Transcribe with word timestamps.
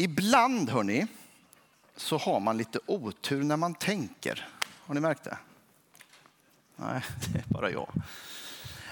Ibland, 0.00 0.70
hörni, 0.70 1.06
så 1.96 2.18
har 2.18 2.40
man 2.40 2.56
lite 2.56 2.78
otur 2.86 3.42
när 3.42 3.56
man 3.56 3.74
tänker. 3.74 4.48
Har 4.86 4.94
ni 4.94 5.00
märkt 5.00 5.24
det? 5.24 5.38
Nej, 6.76 7.02
det 7.32 7.38
är 7.38 7.44
bara 7.48 7.70
jag. 7.70 7.88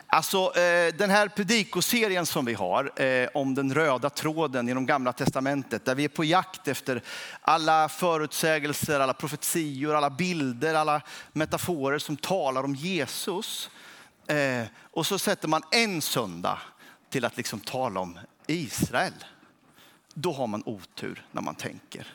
Alltså 0.06 0.56
eh, 0.56 0.94
den 0.94 1.10
här 1.10 1.28
predikoserien 1.28 2.26
som 2.26 2.44
vi 2.44 2.54
har 2.54 3.02
eh, 3.02 3.28
om 3.34 3.54
den 3.54 3.74
röda 3.74 4.10
tråden 4.10 4.68
genom 4.68 4.86
gamla 4.86 5.12
testamentet 5.12 5.84
där 5.84 5.94
vi 5.94 6.04
är 6.04 6.08
på 6.08 6.24
jakt 6.24 6.68
efter 6.68 7.02
alla 7.40 7.88
förutsägelser, 7.88 9.00
alla 9.00 9.14
profetior, 9.14 9.94
alla 9.94 10.10
bilder, 10.10 10.74
alla 10.74 11.02
metaforer 11.32 11.98
som 11.98 12.16
talar 12.16 12.64
om 12.64 12.74
Jesus. 12.74 13.70
Eh, 14.26 14.64
och 14.90 15.06
så 15.06 15.18
sätter 15.18 15.48
man 15.48 15.62
en 15.70 16.02
söndag 16.02 16.58
till 17.10 17.24
att 17.24 17.36
liksom 17.36 17.60
tala 17.60 18.00
om 18.00 18.18
Israel. 18.46 19.12
Då 20.20 20.32
har 20.32 20.46
man 20.46 20.62
otur 20.66 21.26
när 21.32 21.42
man 21.42 21.54
tänker. 21.54 22.06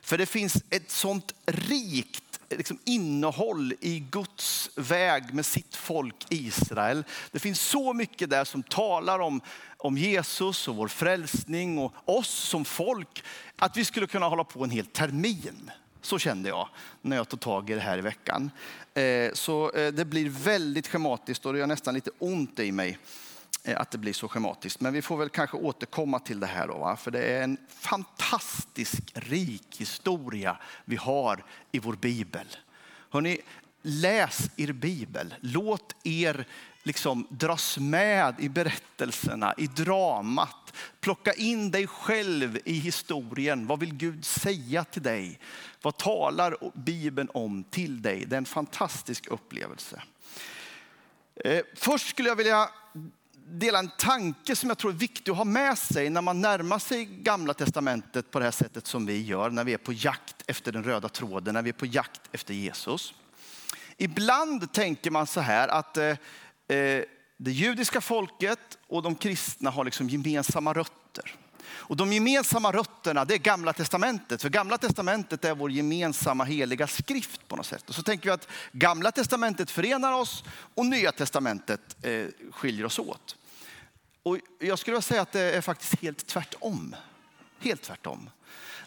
För 0.00 0.18
det 0.18 0.26
finns 0.26 0.64
ett 0.70 0.90
sånt 0.90 1.34
rikt 1.46 2.40
liksom 2.50 2.78
innehåll 2.84 3.74
i 3.80 4.00
Guds 4.10 4.70
väg 4.74 5.34
med 5.34 5.46
sitt 5.46 5.76
folk 5.76 6.26
Israel. 6.28 7.04
Det 7.32 7.38
finns 7.38 7.60
så 7.60 7.92
mycket 7.92 8.30
där 8.30 8.44
som 8.44 8.62
talar 8.62 9.18
om, 9.18 9.40
om 9.76 9.98
Jesus 9.98 10.68
och 10.68 10.76
vår 10.76 10.88
frälsning 10.88 11.78
och 11.78 11.92
oss 12.04 12.28
som 12.28 12.64
folk. 12.64 13.24
Att 13.56 13.76
vi 13.76 13.84
skulle 13.84 14.06
kunna 14.06 14.28
hålla 14.28 14.44
på 14.44 14.64
en 14.64 14.70
hel 14.70 14.86
termin. 14.86 15.70
Så 16.00 16.18
kände 16.18 16.48
jag 16.48 16.68
när 17.02 17.16
jag 17.16 17.28
tog 17.28 17.40
tag 17.40 17.70
i 17.70 17.74
det 17.74 17.80
här 17.80 17.98
i 17.98 18.00
veckan. 18.00 18.50
Eh, 18.94 19.32
så 19.32 19.70
eh, 19.70 19.92
det 19.92 20.04
blir 20.04 20.28
väldigt 20.28 20.88
schematiskt 20.88 21.46
och 21.46 21.52
det 21.52 21.58
gör 21.58 21.66
nästan 21.66 21.94
lite 21.94 22.10
ont 22.18 22.58
i 22.58 22.72
mig 22.72 22.98
Eh, 23.64 23.80
att 23.80 23.90
det 23.90 23.98
blir 23.98 24.12
så 24.12 24.28
schematiskt. 24.28 24.80
Men 24.80 24.92
vi 24.92 25.02
får 25.02 25.16
väl 25.16 25.28
kanske 25.28 25.56
återkomma 25.56 26.18
till 26.18 26.40
det 26.40 26.46
här 26.46 26.68
då, 26.68 26.78
va? 26.78 26.96
för 26.96 27.10
det 27.10 27.22
är 27.22 27.42
en 27.42 27.58
fantastisk 27.68 29.02
rik 29.14 29.76
historia 29.78 30.56
vi 30.84 30.96
har 30.96 31.44
i 31.72 31.78
vår 31.78 31.92
bibel. 31.92 32.46
Hörrni, 33.10 33.38
läs 33.82 34.50
er 34.56 34.72
bibel. 34.72 35.34
Låt 35.40 35.96
er 36.02 36.46
liksom 36.82 37.26
dras 37.30 37.78
med 37.78 38.34
i 38.38 38.48
berättelserna, 38.48 39.54
i 39.58 39.66
dramat. 39.66 40.72
Plocka 41.00 41.32
in 41.32 41.70
dig 41.70 41.86
själv 41.86 42.58
i 42.64 42.72
historien. 42.72 43.66
Vad 43.66 43.80
vill 43.80 43.94
Gud 43.94 44.24
säga 44.24 44.84
till 44.84 45.02
dig? 45.02 45.38
Vad 45.82 45.96
talar 45.96 46.56
Bibeln 46.74 47.28
om 47.34 47.64
till 47.64 48.02
dig? 48.02 48.24
Det 48.26 48.36
är 48.36 48.38
en 48.38 48.44
fantastisk 48.44 49.26
upplevelse. 49.26 50.02
Eh, 51.34 51.62
först 51.74 52.08
skulle 52.08 52.28
jag 52.28 52.36
vilja 52.36 52.68
dela 53.46 53.78
en 53.78 53.90
tanke 53.98 54.56
som 54.56 54.68
jag 54.68 54.78
tror 54.78 54.90
är 54.90 54.96
viktig 54.96 55.32
att 55.32 55.38
ha 55.38 55.44
med 55.44 55.78
sig 55.78 56.10
när 56.10 56.22
man 56.22 56.40
närmar 56.40 56.78
sig 56.78 57.04
gamla 57.04 57.54
testamentet 57.54 58.30
på 58.30 58.38
det 58.38 58.44
här 58.44 58.52
sättet 58.52 58.86
som 58.86 59.06
vi 59.06 59.22
gör 59.22 59.50
när 59.50 59.64
vi 59.64 59.72
är 59.72 59.78
på 59.78 59.92
jakt 59.92 60.42
efter 60.46 60.72
den 60.72 60.84
röda 60.84 61.08
tråden, 61.08 61.54
när 61.54 61.62
vi 61.62 61.68
är 61.68 61.74
på 61.74 61.86
jakt 61.86 62.20
efter 62.32 62.54
Jesus. 62.54 63.14
Ibland 63.96 64.72
tänker 64.72 65.10
man 65.10 65.26
så 65.26 65.40
här 65.40 65.68
att 65.68 65.96
eh, 65.96 66.16
eh 66.68 67.04
det 67.36 67.50
judiska 67.50 68.00
folket 68.00 68.78
och 68.86 69.02
de 69.02 69.14
kristna 69.14 69.70
har 69.70 69.84
liksom 69.84 70.08
gemensamma 70.08 70.72
rötter. 70.72 71.34
Och 71.66 71.96
de 71.96 72.12
gemensamma 72.12 72.72
rötterna 72.72 73.24
det 73.24 73.34
är 73.34 73.38
gamla 73.38 73.72
testamentet. 73.72 74.42
För 74.42 74.48
gamla 74.48 74.78
testamentet 74.78 75.44
är 75.44 75.54
vår 75.54 75.70
gemensamma 75.70 76.44
heliga 76.44 76.86
skrift 76.86 77.48
på 77.48 77.56
något 77.56 77.66
sätt. 77.66 77.88
Och 77.88 77.94
så 77.94 78.02
tänker 78.02 78.24
vi 78.24 78.30
att 78.30 78.48
gamla 78.72 79.12
testamentet 79.12 79.70
förenar 79.70 80.12
oss 80.12 80.44
och 80.74 80.86
nya 80.86 81.12
testamentet 81.12 81.96
eh, 82.02 82.26
skiljer 82.50 82.86
oss 82.86 82.98
åt. 82.98 83.36
Och 84.22 84.38
jag 84.58 84.78
skulle 84.78 84.92
vilja 84.92 85.02
säga 85.02 85.22
att 85.22 85.32
det 85.32 85.40
är 85.40 85.60
faktiskt 85.60 86.02
helt 86.02 86.26
tvärtom. 86.26 86.96
Helt 87.60 87.82
tvärtom. 87.82 88.30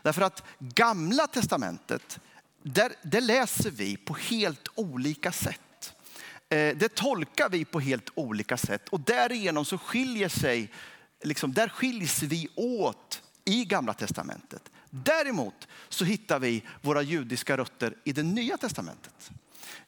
Därför 0.02 0.22
att 0.22 0.44
gamla 0.60 1.28
testamentet, 1.28 2.20
där, 2.64 2.92
det 3.04 3.22
läser 3.22 3.72
vi 3.72 3.98
på 3.98 4.14
helt 4.14 4.68
olika 4.76 5.32
sätt. 5.32 5.94
Eh, 6.50 6.78
det 6.78 6.96
tolkar 6.96 7.50
vi 7.50 7.66
på 7.66 7.80
helt 7.80 8.10
olika 8.16 8.58
sätt 8.58 8.90
och 8.90 9.00
därigenom 9.00 9.66
så 9.66 9.78
skiljer 9.78 10.30
sig 10.30 10.72
liksom, 11.24 11.54
där 11.54 11.70
skiljs 11.70 12.24
vi 12.24 12.48
åt 12.56 13.22
i 13.46 13.66
gamla 13.66 13.94
testamentet. 13.94 14.72
Däremot 14.90 15.68
så 15.90 16.06
hittar 16.06 16.40
vi 16.40 16.64
våra 16.82 17.02
judiska 17.02 17.58
rötter 17.58 17.96
i 18.04 18.12
det 18.12 18.24
nya 18.24 18.58
testamentet. 18.58 19.32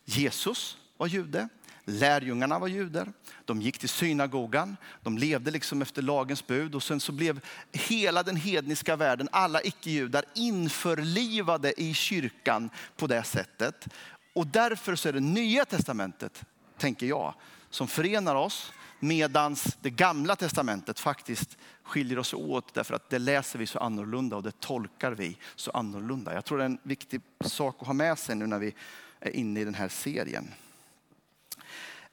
Jesus 0.06 0.78
var 0.98 1.08
jude, 1.08 1.50
lärjungarna 1.86 2.60
var 2.60 2.68
juder, 2.68 3.14
de 3.46 3.62
gick 3.62 3.78
till 3.78 3.90
synagogan, 3.90 4.78
de 5.02 5.18
levde 5.18 5.52
liksom 5.52 5.82
efter 5.82 6.02
lagens 6.02 6.48
bud 6.48 6.76
och 6.76 6.84
sen 6.84 7.00
så 7.00 7.12
blev 7.12 7.40
hela 7.72 8.24
den 8.24 8.36
hedniska 8.36 8.96
världen, 8.96 9.30
alla 9.32 9.62
icke-judar 9.62 10.26
införlivade 10.36 11.82
i 11.82 11.94
kyrkan 11.94 12.70
på 12.98 13.08
det 13.08 13.24
sättet. 13.24 13.88
Och 14.34 14.48
därför 14.48 14.96
så 14.96 15.10
är 15.10 15.14
det 15.14 15.20
nya 15.20 15.66
testamentet, 15.66 16.44
tänker 16.78 17.06
jag, 17.06 17.34
som 17.70 17.88
förenar 17.88 18.36
oss 18.36 18.72
Medans 19.00 19.78
det 19.82 19.90
gamla 19.90 20.36
testamentet 20.36 21.00
faktiskt 21.00 21.58
skiljer 21.84 22.20
oss 22.20 22.34
åt 22.34 22.74
därför 22.74 22.94
att 22.94 23.10
det 23.10 23.20
läser 23.20 23.60
vi 23.60 23.66
så 23.66 23.80
annorlunda 23.80 24.36
och 24.36 24.44
det 24.44 24.60
tolkar 24.60 25.12
vi 25.12 25.38
så 25.56 25.72
annorlunda. 25.72 26.34
Jag 26.34 26.46
tror 26.46 26.58
det 26.58 26.64
är 26.64 26.66
en 26.66 26.80
viktig 26.84 27.22
sak 27.46 27.76
att 27.80 27.88
ha 27.88 27.94
med 27.94 28.20
sig 28.20 28.36
nu 28.36 28.48
när 28.48 28.60
vi 28.60 28.74
är 29.20 29.32
inne 29.32 29.60
i 29.60 29.66
den 29.66 29.74
här 29.74 29.90
serien. 29.90 30.48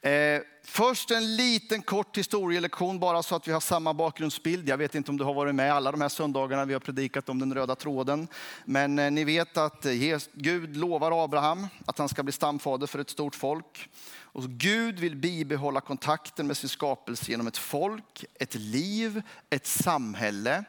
Eh, 0.07 0.41
först 0.63 1.11
en 1.11 1.37
liten 1.37 1.83
kort 1.83 2.19
historielektion 2.19 2.99
bara 2.99 3.23
så 3.23 3.35
att 3.37 3.49
vi 3.49 3.53
har 3.53 3.61
samma 3.61 3.95
bakgrundsbild. 3.95 4.69
Jag 4.69 4.77
vet 4.77 4.95
inte 4.95 5.11
om 5.11 5.17
du 5.17 5.25
har 5.25 5.35
varit 5.35 5.55
med 5.55 5.73
alla 5.73 5.91
de 5.91 6.01
här 6.01 6.09
söndagarna 6.09 6.65
vi 6.65 6.73
har 6.73 6.81
predikat 6.81 7.29
om 7.29 7.39
den 7.39 7.55
röda 7.55 7.75
tråden. 7.75 8.29
Men 8.65 8.99
eh, 8.99 9.11
ni 9.11 9.25
vet 9.25 9.57
att 9.57 9.87
eh, 9.87 9.93
Gud 10.33 10.77
lovar 10.77 11.25
Abraham 11.25 11.67
att 11.87 11.99
han 11.99 12.09
ska 12.09 12.23
bli 12.23 12.33
stamfader 12.33 12.87
för 12.87 12.99
ett 12.99 13.11
stort 13.11 13.35
folk. 13.35 13.89
Och 14.19 14.45
Gud 14.45 14.99
vill 14.99 15.17
bibehålla 15.17 15.81
kontakten 15.81 16.47
med 16.47 16.57
sin 16.57 16.69
skapelse 16.69 17.31
genom 17.31 17.47
ett 17.47 17.59
folk, 17.59 18.25
ett 18.35 18.55
liv, 18.55 19.23
ett 19.51 19.67
samhälle. 19.67 20.65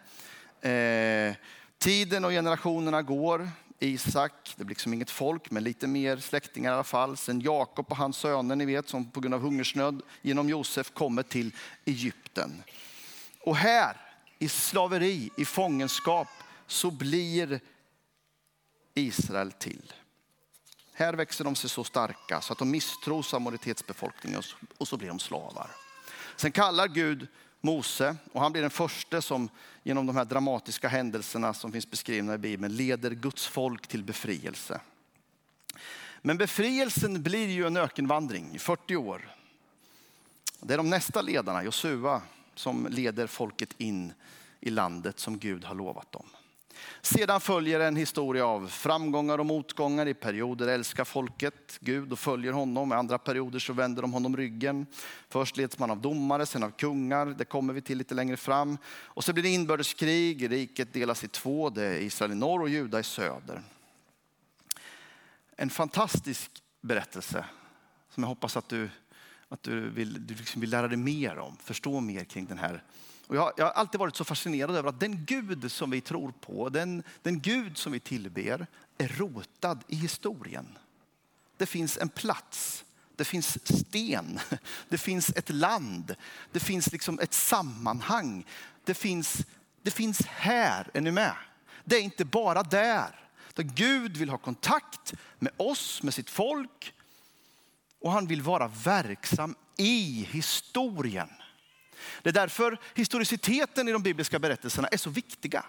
Eh, 0.62 1.36
tiden 1.80 2.26
och 2.26 2.32
generationerna 2.32 3.02
går. 3.02 3.50
Isak, 3.80 4.54
det 4.56 4.64
blir 4.64 4.76
liksom 4.76 4.94
inget 4.94 5.10
folk, 5.10 5.52
men 5.52 5.64
lite 5.64 5.88
mer 5.88 6.18
släktingar 6.18 6.72
i 6.72 6.74
alla 6.74 6.84
fall. 6.84 7.18
Sen 7.18 7.42
Jakob 7.42 7.86
och 7.90 7.98
hans 7.98 8.18
söner, 8.18 8.56
ni 8.56 8.66
vet, 8.66 8.90
som 8.90 9.12
på 9.12 9.20
grund 9.20 9.34
av 9.34 9.42
hungersnöd 9.42 10.02
genom 10.22 10.50
Josef 10.50 10.92
kommer 10.94 11.24
till 11.24 11.56
Egypten. 11.86 12.64
Och 13.42 13.56
här, 13.56 13.98
i 14.40 14.50
slaveri, 14.50 15.30
i 15.38 15.46
fångenskap, 15.46 16.28
så 16.68 16.92
blir 16.92 17.60
Israel 18.94 19.52
till. 19.52 19.94
Här 20.94 21.14
växer 21.14 21.44
de 21.44 21.56
sig 21.56 21.70
så 21.70 21.84
starka 21.84 22.42
så 22.42 22.54
att 22.54 22.60
de 22.60 22.72
misstros 22.72 23.34
av 23.34 23.42
majoritetsbefolkningen 23.42 24.42
och 24.78 24.88
så 24.88 24.98
blir 24.98 25.08
de 25.08 25.20
slavar. 25.20 25.70
Sen 26.36 26.52
kallar 26.52 26.88
Gud 26.88 27.28
Mose 27.62 28.16
och 28.34 28.42
han 28.42 28.52
blir 28.52 28.62
den 28.62 28.72
första 28.72 29.22
som 29.22 29.50
genom 29.84 30.06
de 30.06 30.16
här 30.16 30.26
dramatiska 30.26 30.88
händelserna 30.88 31.54
som 31.54 31.72
finns 31.72 31.90
beskrivna 31.90 32.34
i 32.34 32.38
Bibeln 32.38 32.76
leder 32.76 33.12
Guds 33.12 33.48
folk 33.48 33.88
till 33.88 34.04
befrielse. 34.04 34.82
Men 36.22 36.38
befrielsen 36.38 37.24
blir 37.24 37.48
ju 37.48 37.68
en 37.68 37.78
ökenvandring 37.78 38.56
i 38.56 38.60
40 38.60 38.96
år. 38.96 39.36
Det 40.60 40.74
är 40.74 40.78
de 40.78 40.90
nästa 40.90 41.22
ledarna, 41.22 41.64
Josua, 41.64 42.22
som 42.56 42.88
leder 42.92 43.28
folket 43.28 43.74
in 43.78 44.14
i 44.60 44.70
landet 44.70 45.20
som 45.20 45.38
Gud 45.38 45.64
har 45.66 45.76
lovat 45.76 46.12
dem. 46.12 46.26
Sedan 47.02 47.42
följer 47.42 47.80
en 47.80 47.96
historia 47.96 48.46
av 48.46 48.68
framgångar 48.68 49.38
och 49.38 49.46
motgångar. 49.46 50.08
I 50.08 50.14
perioder 50.14 50.68
älskar 50.68 51.04
folket 51.04 51.78
Gud 51.80 52.12
och 52.12 52.20
följer 52.20 52.52
honom. 52.52 52.92
I 52.92 52.96
andra 52.96 53.18
perioder 53.18 53.60
så 53.60 53.74
vänder 53.74 54.02
de 54.02 54.14
honom 54.14 54.38
ryggen. 54.38 54.86
Först 55.30 55.58
leds 55.58 55.80
man 55.80 55.92
av 55.92 56.02
domare, 56.02 56.46
sen 56.46 56.64
av 56.64 56.72
kungar. 56.72 57.26
Det 57.26 57.46
kommer 57.46 57.74
vi 57.74 57.82
till 57.82 57.98
lite 57.98 58.16
längre 58.16 58.38
fram. 58.38 58.78
Och 58.88 59.24
så 59.24 59.34
blir 59.34 59.44
det 59.44 59.50
inbördeskrig. 59.50 60.52
Riket 60.52 60.94
delas 60.94 61.24
i 61.24 61.28
två. 61.28 61.70
Det 61.70 61.86
är 61.86 62.00
Israel 62.00 62.32
i 62.32 62.36
norr 62.36 62.62
och 62.62 62.70
Juda 62.70 63.00
i 63.00 63.04
söder. 63.04 63.62
En 65.56 65.70
fantastisk 65.70 66.64
berättelse 66.82 67.46
som 68.10 68.24
jag 68.24 68.28
hoppas 68.28 68.58
att 68.58 68.70
du, 68.70 68.90
att 69.50 69.64
du, 69.64 69.90
vill, 69.90 70.28
du 70.28 70.36
liksom 70.36 70.62
vill 70.62 70.70
lära 70.70 70.88
dig 70.88 70.98
mer 70.98 71.38
om. 71.38 71.58
Förstå 71.64 72.00
mer 72.00 72.24
kring 72.24 72.46
den 72.46 72.58
här 72.58 72.84
och 73.28 73.36
jag, 73.36 73.54
jag, 73.58 73.66
har 73.66 73.72
alltid 73.72 74.00
varit 74.00 74.16
så 74.16 74.24
fascinerad 74.24 74.76
över 74.76 74.90
att 74.90 75.00
den 75.00 75.26
Gud 75.26 75.72
som 75.72 75.90
vi 75.90 76.02
tror 76.02 76.32
på, 76.32 76.70
den, 76.70 77.04
den 77.22 77.40
Gud 77.40 77.78
som 77.78 77.92
vi 77.92 78.00
tillber, 78.00 78.68
är 78.98 79.08
rotad 79.08 79.84
i 79.88 79.96
historien. 79.96 80.78
Det 81.58 81.66
finns 81.66 81.98
en 81.98 82.10
plats, 82.10 82.86
det 83.16 83.26
finns 83.26 83.80
sten, 83.80 84.40
det 84.90 84.98
finns 84.98 85.30
ett 85.30 85.50
land, 85.50 86.16
det 86.52 86.60
finns 86.60 86.92
liksom 86.92 87.20
ett 87.20 87.34
sammanhang. 87.34 88.46
Det 88.84 88.94
finns, 88.94 89.46
det 89.82 89.92
finns 89.92 90.26
här, 90.26 90.90
är 90.94 91.02
ni 91.02 91.12
med? 91.12 91.34
Det 91.84 91.96
är 91.96 92.02
inte 92.02 92.26
bara 92.26 92.64
där. 92.64 93.24
Där 93.54 93.64
Gud 93.64 94.18
vill 94.18 94.30
ha 94.30 94.38
kontakt 94.38 95.14
med 95.40 95.52
oss, 95.58 96.04
med 96.04 96.14
sitt 96.14 96.30
folk 96.30 96.94
och 98.00 98.12
han 98.12 98.28
vill 98.28 98.42
vara 98.42 98.68
verksam 98.68 99.56
i 99.78 100.28
historien. 100.32 101.30
Det 102.22 102.30
är 102.30 102.34
därför 102.34 102.78
historiciteten 102.96 103.88
i 103.88 103.92
de 103.92 104.04
bibliska 104.04 104.40
berättelserna 104.40 104.88
är 104.88 104.98
så 104.98 105.10
viktiga. 105.10 105.66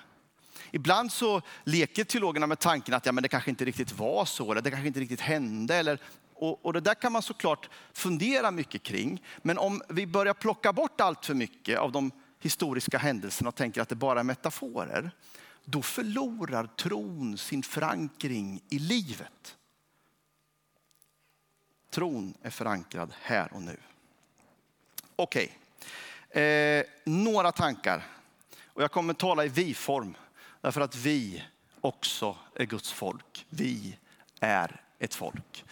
Ibland 0.71 1.13
så 1.13 1.43
leker 1.65 2.05
teologerna 2.05 2.47
med 2.47 2.59
tanken 2.59 2.95
att 2.95 3.07
ja, 3.07 3.13
men 3.13 3.23
det 3.23 3.29
kanske 3.29 3.51
inte 3.51 3.65
riktigt 3.65 3.93
var 3.93 4.25
så, 4.25 4.53
eller 4.53 4.63
det 4.63 4.71
kanske 4.71 4.87
inte 4.87 5.01
riktigt 5.01 5.21
hände. 5.21 5.75
Eller, 5.75 5.99
och, 6.35 6.65
och 6.67 6.73
det 6.73 6.81
där 6.81 6.95
kan 6.95 7.13
man 7.13 7.23
såklart 7.23 7.69
fundera 7.93 8.51
mycket 8.51 8.83
kring. 8.83 9.23
Men 9.43 9.59
om 9.59 9.83
vi 9.89 10.07
börjar 10.07 10.35
plocka 10.35 10.73
bort 10.73 11.01
allt 11.01 11.27
för 11.27 11.35
mycket 11.35 11.79
av 11.79 11.93
de 11.93 12.11
historiska 12.41 12.99
händelserna 12.99 13.49
och 13.49 13.55
tänker 13.55 13.81
att 13.81 13.89
det 13.89 13.95
bara 13.95 14.21
är 14.21 14.25
metaforer, 14.25 15.11
då 15.65 15.83
förlorar 15.83 16.67
tron 16.67 17.39
sin 17.39 17.63
förankring 17.63 18.63
i 18.69 18.79
livet. 18.79 19.57
Tron 21.91 22.35
är 22.43 22.51
förankrad 22.51 23.13
här 23.23 23.53
och 23.53 23.63
nu. 23.63 23.77
Okej, 25.17 25.45
okay 25.45 25.57
eh, 26.31 26.85
några 27.05 27.53
tankar. 27.53 28.07
Och 28.67 28.83
jag 28.83 28.91
kommer 28.91 29.15
tala 29.15 29.45
i 29.45 29.49
vi-form. 29.49 30.17
Därför 30.61 30.81
att 30.81 30.97
vi 30.97 31.45
också 31.81 32.37
är 32.55 32.65
Guds 32.65 32.93
folk. 32.93 33.47
Vi 33.49 33.99
är 34.41 34.81
ett 34.99 35.15
folk. 35.15 35.65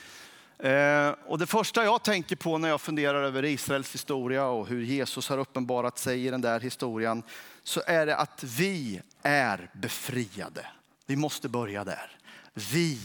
Eh, 0.58 1.14
och 1.26 1.38
det 1.38 1.46
första 1.46 1.84
jag 1.84 2.02
tänker 2.02 2.36
på 2.36 2.58
när 2.58 2.68
jag 2.68 2.80
funderar 2.80 3.22
över 3.22 3.44
Israels 3.44 3.94
historia 3.94 4.46
och 4.46 4.68
hur 4.68 4.82
Jesus 4.82 5.28
har 5.28 5.38
uppenbarat 5.38 5.98
sig 5.98 6.26
i 6.26 6.30
den 6.30 6.40
där 6.40 6.60
historien, 6.60 7.22
så 7.62 7.82
är 7.86 8.06
det 8.06 8.16
att 8.16 8.44
vi 8.44 9.00
är 9.22 9.70
befriade. 9.72 10.66
Vi 11.06 11.16
måste 11.16 11.48
börja 11.48 11.84
där. 11.84 12.18
Vi 12.54 13.00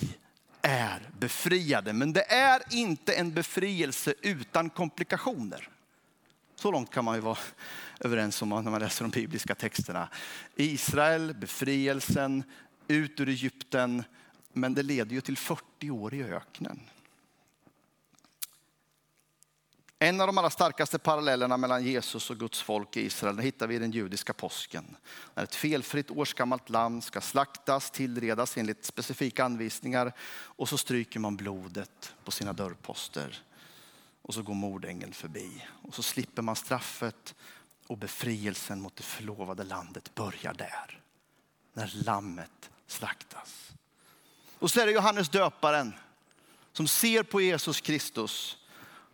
är 0.62 1.10
befriade, 1.20 1.94
men 1.94 2.14
det 2.14 2.32
är 2.32 2.62
inte 2.70 3.14
en 3.14 3.34
befrielse 3.34 4.14
utan 4.22 4.70
komplikationer. 4.70 5.70
Så 6.62 6.72
långt 6.72 6.90
kan 6.90 7.06
man 7.06 7.16
ju 7.16 7.22
vara 7.22 7.38
överens 8.00 8.42
om 8.42 8.50
när 8.50 8.62
man 8.62 8.80
läser 8.80 9.04
de 9.04 9.12
bibliska 9.12 9.56
texterna. 9.56 10.10
Israel, 10.56 11.34
befrielsen, 11.34 12.44
ut 12.88 13.20
ur 13.20 13.30
Egypten, 13.30 14.04
men 14.54 14.74
det 14.74 14.84
leder 14.84 15.12
ju 15.12 15.22
till 15.22 15.38
40 15.38 15.92
år 15.92 16.14
i 16.14 16.24
öknen. 16.24 16.80
En 20.00 20.22
av 20.22 20.28
de 20.28 20.38
allra 20.38 20.50
starkaste 20.50 21.00
parallellerna 21.00 21.58
mellan 21.58 21.84
Jesus 21.84 22.30
och 22.30 22.40
Guds 22.40 22.62
folk 22.62 22.98
i 22.98 23.06
Israel 23.06 23.40
hittar 23.40 23.68
vi 23.68 23.76
i 23.76 23.80
den 23.80 23.92
judiska 23.92 24.34
påsken. 24.34 24.96
När 25.34 25.44
ett 25.44 25.56
felfritt 25.56 26.12
årsgammalt 26.12 26.70
lamm 26.70 27.02
ska 27.02 27.22
slaktas, 27.22 27.92
tillredas 27.92 28.58
enligt 28.58 28.86
specifika 28.86 29.46
anvisningar 29.46 30.14
och 30.32 30.70
så 30.70 30.78
stryker 30.78 31.20
man 31.20 31.38
blodet 31.38 32.14
på 32.24 32.32
sina 32.32 32.54
dörrposter. 32.54 33.44
Och 34.22 34.34
så 34.34 34.42
går 34.42 34.54
mordängeln 34.54 35.14
förbi 35.14 35.66
och 35.82 35.96
så 35.96 36.04
slipper 36.04 36.42
man 36.42 36.56
straffet 36.56 37.36
och 37.88 37.98
befrielsen 37.98 38.82
mot 38.82 38.96
det 38.96 39.04
förlovade 39.04 39.64
landet 39.64 40.16
börjar 40.16 40.54
där. 40.54 41.02
När 41.74 41.92
lammet 42.06 42.70
slaktas. 42.88 43.72
Och 44.60 44.72
så 44.72 44.82
är 44.82 44.86
det 44.86 44.92
Johannes 44.92 45.30
döparen 45.30 45.94
som 46.74 46.88
ser 46.88 47.24
på 47.24 47.42
Jesus 47.42 47.82
Kristus 47.82 48.58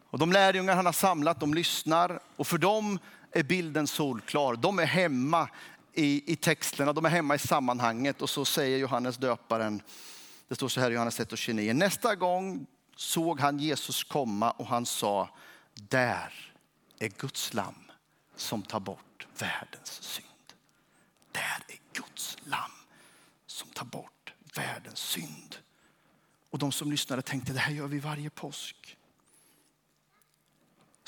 och 0.09 0.19
de 0.19 0.31
lärjungar 0.31 0.75
han 0.75 0.85
har 0.85 0.93
samlat, 0.93 1.39
de 1.39 1.53
lyssnar 1.53 2.19
och 2.35 2.47
för 2.47 2.57
dem 2.57 2.99
är 3.31 3.43
bilden 3.43 3.87
solklar. 3.87 4.55
De 4.55 4.79
är 4.79 4.85
hemma 4.85 5.49
i, 5.93 6.33
i 6.33 6.35
texterna, 6.35 6.93
de 6.93 7.05
är 7.05 7.09
hemma 7.09 7.35
i 7.35 7.39
sammanhanget 7.39 8.21
och 8.21 8.29
så 8.29 8.45
säger 8.45 8.77
Johannes 8.77 9.17
döparen, 9.17 9.81
det 10.47 10.55
står 10.55 10.67
så 10.67 10.79
här 10.79 10.91
i 10.91 10.93
Johannes 10.93 11.19
1 11.19 11.31
och 11.31 11.37
29. 11.37 11.73
Nästa 11.73 12.15
gång 12.15 12.65
såg 12.97 13.39
han 13.39 13.59
Jesus 13.59 14.03
komma 14.03 14.51
och 14.51 14.67
han 14.67 14.85
sa, 14.85 15.29
där 15.73 16.53
är 16.99 17.09
Guds 17.09 17.53
lamm 17.53 17.91
som 18.35 18.61
tar 18.61 18.79
bort 18.79 19.27
världens 19.37 20.03
synd. 20.03 20.53
Där 21.31 21.63
är 21.67 21.79
Guds 21.93 22.37
lamm 22.43 22.71
som 23.45 23.69
tar 23.69 23.85
bort 23.85 24.33
världens 24.55 24.99
synd. 24.99 25.55
Och 26.49 26.59
de 26.59 26.71
som 26.71 26.91
lyssnade 26.91 27.21
tänkte, 27.21 27.53
det 27.53 27.59
här 27.59 27.73
gör 27.73 27.87
vi 27.87 27.99
varje 27.99 28.29
påsk 28.29 28.97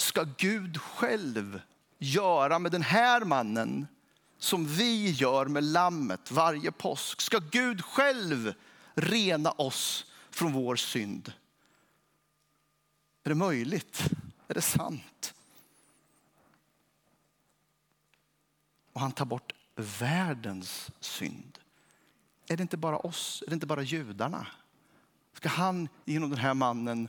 ska 0.02 0.26
Gud 0.38 0.78
själv 0.78 1.62
göra 1.98 2.60
med 2.60 2.72
den 2.72 2.82
här 2.82 3.22
mannen 3.22 3.88
som 4.40 4.66
vi 4.66 5.12
gör 5.12 5.46
med 5.46 5.64
lammet 5.64 6.32
varje 6.32 6.72
påsk? 6.72 7.22
Ska 7.22 7.40
Gud 7.52 7.86
själv 7.86 8.54
rena 8.94 9.52
oss 9.52 10.06
från 10.32 10.54
vår 10.54 10.76
synd? 10.76 11.34
Är 13.24 13.30
det 13.30 13.36
möjligt? 13.36 14.10
Är 14.48 14.54
det 14.54 14.62
sant? 14.62 15.34
Och 18.94 19.02
han 19.02 19.12
tar 19.12 19.26
bort 19.26 19.54
världens 19.76 20.92
synd. 21.00 21.60
Är 22.48 22.58
det 22.58 22.62
inte 22.62 22.78
bara 22.78 22.98
oss? 22.98 23.44
Är 23.46 23.50
det 23.50 23.54
inte 23.54 23.68
bara 23.68 23.82
judarna? 23.82 24.48
Ska 25.34 25.50
han 25.50 25.90
genom 26.06 26.30
den 26.30 26.40
här 26.40 26.54
mannen 26.54 27.08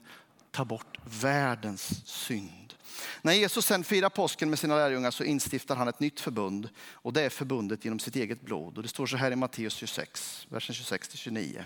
ta 0.51 0.65
bort 0.65 0.99
världens 1.05 2.07
synd? 2.07 2.75
När 3.23 3.33
Jesus 3.33 3.67
sen 3.67 3.85
firar 3.85 4.09
påsken 4.09 4.51
med 4.51 4.59
sina 4.59 4.77
lärjungar 4.77 5.11
så 5.11 5.25
instiftar 5.25 5.77
han 5.77 5.89
ett 5.89 6.01
nytt 6.01 6.21
förbund 6.21 6.69
och 6.79 7.13
det 7.13 7.23
är 7.23 7.31
förbundet 7.31 7.85
genom 7.85 7.99
sitt 7.99 8.17
eget 8.17 8.41
blod. 8.41 8.77
Och 8.77 8.83
det 8.83 8.89
står 8.89 9.07
så 9.07 9.17
här 9.17 9.31
i 9.31 9.37
Matteus 9.37 9.75
26, 9.75 10.47
versen 10.51 10.75
26-29. 10.75 11.65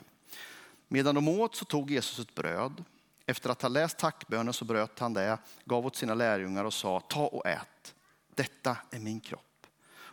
Medan 0.88 1.14
de 1.14 1.28
åt 1.28 1.56
så 1.56 1.64
tog 1.64 1.90
Jesus 1.90 2.18
ett 2.18 2.34
bröd. 2.34 2.84
Efter 3.26 3.50
att 3.50 3.62
ha 3.62 3.68
läst 3.68 3.98
tackbönen 3.98 4.52
så 4.54 4.64
bröt 4.64 4.98
han 4.98 5.14
det, 5.14 5.38
gav 5.64 5.86
åt 5.86 5.96
sina 5.96 6.14
lärjungar 6.14 6.64
och 6.64 6.74
sa 6.74 7.00
ta 7.00 7.26
och 7.26 7.46
ät. 7.46 7.94
Detta 8.34 8.76
är 8.90 8.98
min 8.98 9.20
kropp. 9.20 9.66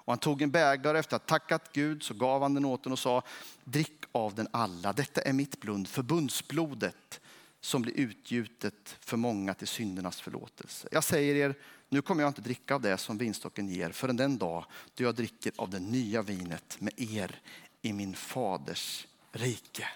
Och 0.04 0.12
han 0.12 0.20
tog 0.20 0.42
en 0.42 0.52
bägare 0.52 1.00
efter 1.00 1.16
att 1.16 1.30
ha 1.30 1.40
tackat 1.40 1.74
Gud 1.74 2.04
så 2.04 2.14
gav 2.14 2.42
han 2.42 2.54
den 2.54 2.66
åt 2.66 2.84
den 2.84 2.94
och 2.94 3.00
sa 3.00 3.24
drick 3.64 4.04
av 4.12 4.36
den 4.36 4.48
alla. 4.52 4.94
Detta 4.94 5.22
är 5.22 5.34
mitt 5.34 5.60
blod, 5.60 5.88
förbundsblodet 5.88 7.22
som 7.62 7.82
blir 7.82 7.94
utgjutet 8.00 8.98
för 9.00 9.18
många 9.18 9.54
till 9.54 9.68
syndernas 9.68 10.22
förlåtelse. 10.22 10.88
Jag 10.92 11.04
säger 11.04 11.36
er, 11.36 11.56
nu 11.90 12.02
kommer 12.02 12.22
jag 12.22 12.30
inte 12.30 12.42
dricka 12.42 12.76
av 12.76 12.82
det 12.82 12.98
som 12.98 13.18
vinstocken 13.18 13.70
ger 13.70 13.90
förrän 13.90 14.18
den 14.18 14.38
dag 14.38 14.66
då 14.96 15.04
jag 15.04 15.16
dricker 15.16 15.52
av 15.56 15.70
det 15.70 15.80
nya 15.80 16.22
vinet 16.22 16.82
med 16.82 16.94
er 16.98 17.40
i 17.82 17.94
min 17.94 18.16
faders 18.16 19.08
rike. 19.32 19.88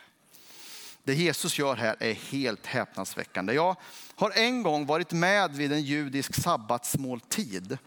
Det 1.06 1.14
Jesus 1.14 1.60
gör 1.60 1.76
här 1.76 1.96
är 2.00 2.14
helt 2.14 2.66
häpnadsväckande. 2.66 3.54
Jag 3.54 3.76
har 4.16 4.32
en 4.36 4.64
gång 4.64 4.86
varit 4.86 5.12
med 5.12 5.52
vid 5.52 5.72
en 5.72 5.82
judisk 5.82 6.36
sabbatsmåltid, 6.36 7.78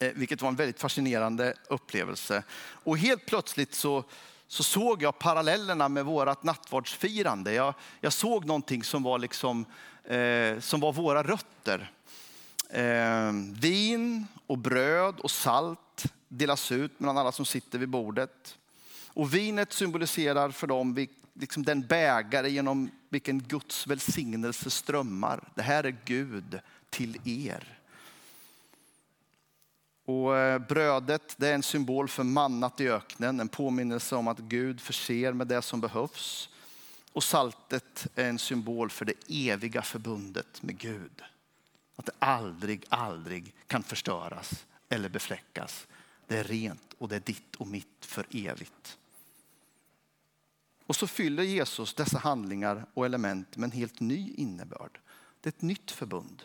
eh, 0.00 0.12
vilket 0.14 0.42
var 0.42 0.48
en 0.48 0.56
väldigt 0.56 0.80
fascinerande 0.80 1.54
upplevelse. 1.68 2.42
Och 2.84 2.98
helt 2.98 3.26
plötsligt 3.26 3.74
så 3.74 4.04
så 4.52 4.62
såg 4.62 5.02
jag 5.02 5.18
parallellerna 5.18 5.88
med 5.88 6.04
vårt 6.04 6.42
nattvardsfirande. 6.42 7.52
Jag, 7.52 7.74
jag 8.00 8.12
såg 8.12 8.44
någonting 8.44 8.84
som 8.84 9.02
var, 9.02 9.18
liksom, 9.18 9.64
eh, 10.04 10.58
som 10.60 10.80
var 10.80 10.92
våra 10.92 11.22
rötter. 11.22 11.90
Eh, 12.68 13.32
vin 13.60 14.26
och 14.46 14.58
bröd 14.58 15.20
och 15.20 15.30
salt 15.30 16.04
delas 16.28 16.72
ut 16.72 17.00
mellan 17.00 17.18
alla 17.18 17.32
som 17.32 17.44
sitter 17.44 17.78
vid 17.78 17.88
bordet. 17.88 18.58
Och 19.06 19.34
vinet 19.34 19.72
symboliserar 19.72 20.50
för 20.50 20.66
dem 20.66 20.94
liksom 21.34 21.62
den 21.62 21.86
bägare 21.86 22.50
genom 22.50 22.90
vilken 23.08 23.42
Guds 23.42 23.86
välsignelse 23.86 24.70
strömmar. 24.70 25.48
Det 25.54 25.62
här 25.62 25.84
är 25.84 25.96
Gud 26.04 26.60
till 26.90 27.20
er. 27.24 27.78
Och 30.04 30.36
eh, 30.36 30.58
brödet 30.58 31.34
det 31.38 31.48
är 31.48 31.54
en 31.54 31.62
symbol 31.62 32.08
för 32.08 32.22
mannat 32.24 32.80
i 32.80 32.88
öknen, 32.88 33.40
en 33.40 33.48
påminnelse 33.48 34.16
om 34.16 34.28
att 34.28 34.38
Gud 34.38 34.80
förser 34.80 35.32
med 35.32 35.46
det 35.46 35.62
som 35.62 35.80
behövs. 35.80 36.48
Och 37.12 37.24
saltet 37.24 38.06
är 38.14 38.28
en 38.28 38.38
symbol 38.38 38.90
för 38.90 39.04
det 39.04 39.48
eviga 39.50 39.82
förbundet 39.82 40.62
med 40.62 40.78
Gud. 40.78 41.22
Att 41.96 42.06
det 42.06 42.12
aldrig, 42.18 42.84
aldrig 42.88 43.54
kan 43.66 43.82
förstöras 43.82 44.66
eller 44.88 45.08
befläckas. 45.08 45.86
Det 46.26 46.38
är 46.38 46.44
rent 46.44 46.94
och 46.98 47.08
det 47.08 47.16
är 47.16 47.20
ditt 47.20 47.56
och 47.56 47.66
mitt 47.66 48.06
för 48.06 48.26
evigt. 48.30 48.98
Och 50.92 50.96
så 50.96 51.06
fyller 51.06 51.42
Jesus 51.42 51.94
dessa 51.94 52.18
handlingar 52.18 52.86
och 52.94 53.06
element 53.06 53.56
med 53.56 53.66
en 53.66 53.72
helt 53.78 54.00
ny 54.00 54.34
innebörd. 54.36 55.00
Det 55.40 55.48
är 55.48 55.52
ett 55.52 55.62
nytt 55.62 55.90
förbund. 55.90 56.42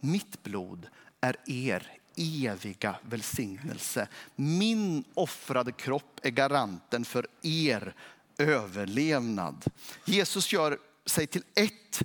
Mitt 0.00 0.42
blod 0.42 0.86
är 1.20 1.36
er 1.46 1.92
eviga 2.16 2.96
välsignelse. 3.02 4.08
Min 4.36 5.04
offrade 5.14 5.72
kropp 5.72 6.20
är 6.22 6.30
garanten 6.30 7.04
för 7.04 7.26
er 7.42 7.94
överlevnad. 8.38 9.64
Jesus 10.04 10.52
gör 10.52 10.78
sig 11.06 11.26
till 11.26 11.44
ett 11.54 12.02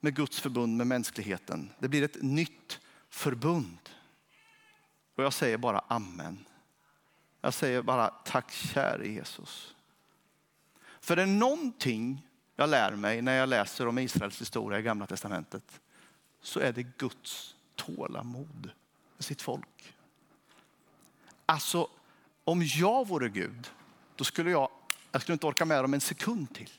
med 0.00 0.16
Guds 0.16 0.40
förbund 0.40 0.76
med 0.76 0.86
mänskligheten. 0.86 1.70
Det 1.78 1.88
blir 1.88 2.02
ett 2.02 2.22
nytt 2.22 2.80
förbund. 3.10 3.90
Och 5.16 5.24
jag 5.24 5.32
säger 5.32 5.58
bara 5.58 5.78
amen. 5.88 6.44
Jag 7.40 7.54
säger 7.54 7.82
bara 7.82 8.08
tack 8.08 8.52
käre 8.52 9.08
Jesus. 9.08 9.74
För 11.08 11.16
det 11.16 11.22
är 11.22 11.26
någonting 11.26 12.26
jag 12.56 12.70
lär 12.70 12.90
mig 12.90 13.22
när 13.22 13.36
jag 13.36 13.48
läser 13.48 13.86
om 13.86 13.98
Israels 13.98 14.40
historia 14.40 14.78
i 14.78 14.82
gamla 14.82 15.06
testamentet 15.06 15.80
så 16.42 16.60
är 16.60 16.72
det 16.72 16.82
Guds 16.82 17.54
tålamod 17.76 18.70
med 19.16 19.24
sitt 19.24 19.42
folk. 19.42 19.94
Alltså, 21.46 21.88
om 22.44 22.62
jag 22.62 23.08
vore 23.08 23.28
Gud 23.28 23.70
då 24.16 24.24
skulle 24.24 24.50
jag, 24.50 24.68
jag 25.12 25.22
skulle 25.22 25.32
inte 25.32 25.46
orka 25.46 25.64
med 25.64 25.84
dem 25.84 25.94
en 25.94 26.00
sekund 26.00 26.54
till. 26.54 26.70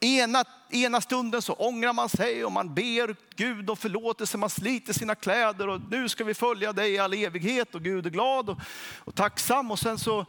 Ena, 0.00 0.44
ena 0.70 1.00
stunden 1.00 1.42
så 1.42 1.52
ångrar 1.52 1.92
man 1.92 2.08
sig 2.08 2.44
och 2.44 2.52
man 2.52 2.74
ber 2.74 3.16
Gud 3.36 3.70
om 3.70 3.76
förlåtelse, 3.76 4.38
man 4.38 4.50
sliter 4.50 4.92
sina 4.92 5.14
kläder 5.14 5.68
och 5.68 5.80
nu 5.90 6.08
ska 6.08 6.24
vi 6.24 6.34
följa 6.34 6.72
dig 6.72 6.92
i 6.92 6.98
all 6.98 7.12
evighet 7.12 7.74
och 7.74 7.82
Gud 7.82 8.06
är 8.06 8.10
glad 8.10 8.50
och, 8.50 8.58
och 8.98 9.14
tacksam. 9.14 9.70
Och 9.70 9.78
sen, 9.78 9.98
så, 9.98 10.26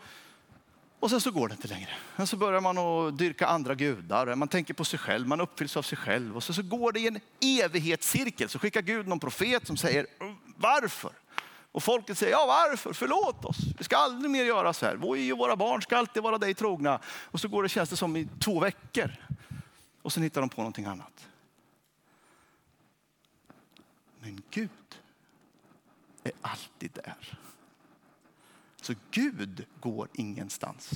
och 1.03 1.09
sen 1.09 1.21
så 1.21 1.31
går 1.31 1.47
det 1.47 1.53
inte 1.53 1.67
längre. 1.67 1.89
Sen 2.17 2.27
så 2.27 2.37
börjar 2.37 2.61
man 2.61 2.77
att 2.77 3.17
dyrka 3.17 3.47
andra 3.47 3.75
gudar, 3.75 4.35
man 4.35 4.47
tänker 4.47 4.73
på 4.73 4.85
sig 4.85 4.99
själv, 4.99 5.27
man 5.27 5.41
uppfylls 5.41 5.77
av 5.77 5.81
sig 5.81 5.97
själv. 5.97 6.35
Och 6.35 6.43
så, 6.43 6.53
så 6.53 6.61
går 6.61 6.91
det 6.91 6.99
i 6.99 7.07
en 7.07 7.19
evighetscirkel. 7.63 8.49
Så 8.49 8.59
skickar 8.59 8.81
Gud 8.81 9.07
någon 9.07 9.19
profet 9.19 9.67
som 9.67 9.77
säger 9.77 10.07
varför? 10.57 11.11
Och 11.71 11.83
folket 11.83 12.17
säger, 12.17 12.31
ja 12.31 12.45
varför? 12.45 12.93
Förlåt 12.93 13.45
oss. 13.45 13.57
Vi 13.77 13.83
ska 13.83 13.97
aldrig 13.97 14.31
mer 14.31 14.43
göra 14.43 14.73
så 14.73 14.85
här. 14.85 14.95
Vi 14.95 15.31
och 15.31 15.37
våra 15.37 15.55
barn 15.55 15.81
ska 15.81 15.97
alltid 15.97 16.23
vara 16.23 16.37
dig 16.37 16.53
trogna. 16.53 16.99
Och 17.05 17.39
så 17.39 17.47
går 17.47 17.63
det, 17.63 17.69
känns 17.69 17.89
det 17.89 17.97
som 17.97 18.15
i 18.15 18.27
två 18.39 18.59
veckor. 18.59 19.11
Och 20.01 20.13
sen 20.13 20.23
hittar 20.23 20.41
de 20.41 20.49
på 20.49 20.61
någonting 20.61 20.85
annat. 20.85 21.27
Men 24.19 24.41
Gud 24.49 24.69
är 26.23 26.31
alltid 26.41 26.91
där. 26.93 27.39
Så 28.83 28.93
Gud 29.11 29.65
går 29.79 30.07
ingenstans. 30.13 30.89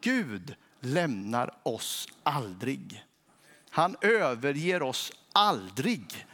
Gud 0.00 0.54
lämnar 0.80 1.58
oss 1.62 2.08
aldrig. 2.22 3.04
Han 3.70 3.96
överger 4.00 4.82
oss 4.82 5.12
aldrig. 5.32 6.26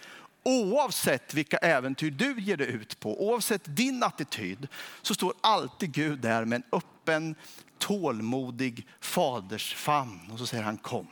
Oavsett 0.43 1.35
vilka 1.35 1.57
äventyr 1.57 2.11
du 2.11 2.41
ger 2.41 2.57
dig 2.57 2.67
ut 2.67 3.01
på, 3.01 3.29
oavsett 3.29 3.63
din 3.65 4.03
attityd, 4.03 4.69
så 5.03 5.15
står 5.15 5.35
alltid 5.41 5.93
Gud 5.93 6.19
där 6.19 6.45
med 6.45 6.57
en 6.57 6.79
öppen, 6.79 7.35
tålmodig 7.79 8.87
faders 9.01 9.75
famn. 9.75 10.31
Och 10.33 10.39
så 10.39 10.47
säger 10.47 10.65
han 10.65 10.79
kom. 10.79 11.09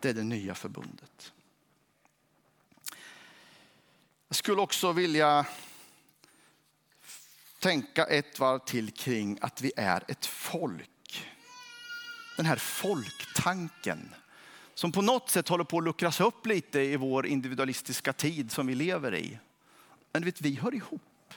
Det 0.00 0.08
är 0.08 0.14
det 0.14 0.22
nya 0.22 0.54
förbundet. 0.54 1.32
Jag 4.28 4.36
skulle 4.36 4.60
också 4.60 4.92
vilja 4.92 5.46
tänka 7.66 8.04
ett 8.04 8.40
varv 8.40 8.58
till 8.58 8.90
kring 8.90 9.38
att 9.40 9.62
vi 9.62 9.72
är 9.76 10.04
ett 10.08 10.26
folk. 10.26 11.26
Den 12.36 12.46
här 12.46 12.56
folktanken 12.56 14.14
som 14.74 14.92
på 14.92 15.02
något 15.02 15.30
sätt 15.30 15.48
håller 15.48 15.64
på 15.64 15.78
att 15.78 15.84
luckras 15.84 16.20
upp 16.20 16.46
lite 16.46 16.80
i 16.80 16.96
vår 16.96 17.26
individualistiska 17.26 18.12
tid 18.12 18.52
som 18.52 18.66
vi 18.66 18.74
lever 18.74 19.14
i. 19.14 19.38
Men 20.12 20.24
vet, 20.24 20.40
vi 20.40 20.54
hör 20.54 20.74
ihop. 20.74 21.34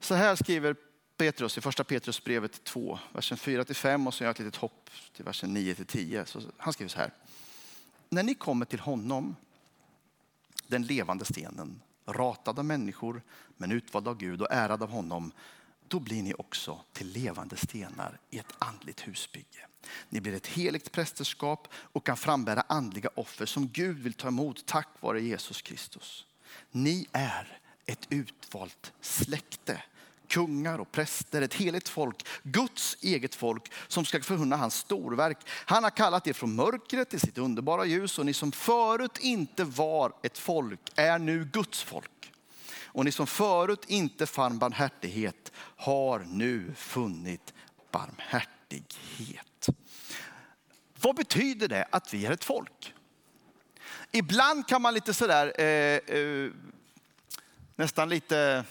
Så 0.00 0.14
här 0.14 0.36
skriver 0.36 0.76
Petrus 1.16 1.58
i 1.58 1.60
första 1.60 1.84
Petrusbrevet 1.84 2.64
2, 2.64 2.98
versen 3.12 3.38
4-5 3.38 4.06
och 4.06 4.14
så 4.14 4.24
gör 4.24 4.28
jag 4.28 4.34
ett 4.34 4.38
litet 4.38 4.56
hopp 4.56 4.90
till 5.16 5.24
versen 5.24 5.56
9-10. 5.56 6.52
Han 6.56 6.72
skriver 6.72 6.90
så 6.90 6.98
här. 6.98 7.10
När 8.08 8.22
ni 8.22 8.34
kommer 8.34 8.66
till 8.66 8.80
honom, 8.80 9.36
den 10.66 10.82
levande 10.82 11.24
stenen, 11.24 11.80
ratad 12.06 12.58
av 12.58 12.64
människor 12.64 13.22
men 13.56 13.72
utvald 13.72 14.08
av 14.08 14.16
Gud 14.16 14.42
och 14.42 14.48
ärad 14.50 14.82
av 14.82 14.90
honom, 14.90 15.32
då 15.88 16.00
blir 16.00 16.22
ni 16.22 16.34
också 16.34 16.80
till 16.92 17.08
levande 17.08 17.56
stenar 17.56 18.18
i 18.30 18.38
ett 18.38 18.54
andligt 18.58 19.08
husbygge. 19.08 19.66
Ni 20.08 20.20
blir 20.20 20.34
ett 20.34 20.46
heligt 20.46 20.92
prästerskap 20.92 21.68
och 21.72 22.06
kan 22.06 22.16
frambära 22.16 22.64
andliga 22.66 23.10
offer 23.14 23.46
som 23.46 23.68
Gud 23.68 23.98
vill 23.98 24.12
ta 24.12 24.28
emot 24.28 24.66
tack 24.66 24.88
vare 25.00 25.22
Jesus 25.22 25.62
Kristus. 25.62 26.26
Ni 26.70 27.06
är 27.12 27.58
ett 27.86 28.06
utvalt 28.10 28.92
släkte, 29.00 29.82
kungar 30.32 30.78
och 30.78 30.92
präster, 30.92 31.42
ett 31.42 31.54
heligt 31.54 31.88
folk, 31.88 32.26
Guds 32.42 32.96
eget 33.00 33.34
folk 33.34 33.72
som 33.88 34.04
ska 34.04 34.20
förhunna 34.20 34.56
hans 34.56 34.74
storverk. 34.74 35.38
Han 35.48 35.84
har 35.84 35.90
kallat 35.90 36.26
er 36.26 36.32
från 36.32 36.54
mörkret 36.54 37.10
till 37.10 37.20
sitt 37.20 37.38
underbara 37.38 37.84
ljus 37.84 38.18
och 38.18 38.26
ni 38.26 38.34
som 38.34 38.52
förut 38.52 39.18
inte 39.20 39.64
var 39.64 40.12
ett 40.22 40.38
folk 40.38 40.80
är 40.94 41.18
nu 41.18 41.44
Guds 41.52 41.82
folk. 41.82 42.32
Och 42.84 43.04
ni 43.04 43.12
som 43.12 43.26
förut 43.26 43.84
inte 43.86 44.26
fann 44.26 44.58
barmhärtighet 44.58 45.52
har 45.76 46.18
nu 46.18 46.74
funnit 46.74 47.54
barmhärtighet. 47.90 49.68
Vad 51.00 51.16
betyder 51.16 51.68
det 51.68 51.86
att 51.90 52.14
vi 52.14 52.26
är 52.26 52.30
ett 52.30 52.44
folk? 52.44 52.94
Ibland 54.12 54.68
kan 54.68 54.82
man 54.82 54.94
lite 54.94 55.14
sådär, 55.14 55.60
eh, 55.60 56.16
eh, 56.18 56.50
nästan 57.76 58.08
lite 58.08 58.64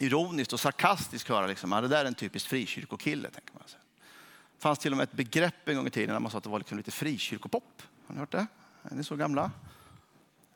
ironiskt 0.00 0.52
och 0.52 0.60
sarkastiskt 0.60 1.28
höra 1.28 1.46
liksom, 1.46 1.70
det 1.70 1.88
där 1.88 2.04
är 2.04 2.04
en 2.04 2.14
typisk 2.14 2.48
frikyrkokille. 2.48 3.30
Tänker 3.30 3.54
man. 3.54 3.62
Det 3.66 4.62
fanns 4.62 4.78
till 4.78 4.92
och 4.92 4.96
med 4.96 5.04
ett 5.04 5.12
begrepp 5.12 5.68
en 5.68 5.76
gång 5.76 5.86
i 5.86 5.90
tiden 5.90 6.12
när 6.12 6.20
man 6.20 6.30
sa 6.30 6.38
att 6.38 6.44
det 6.44 6.50
var 6.50 6.58
liksom 6.58 6.78
lite 6.78 6.90
frikyrkopop. 6.90 7.82
Har 8.06 8.14
ni 8.14 8.20
hört 8.20 8.32
det? 8.32 8.46
Är 8.82 8.94
ni 8.94 9.04
så 9.04 9.16
gamla? 9.16 9.50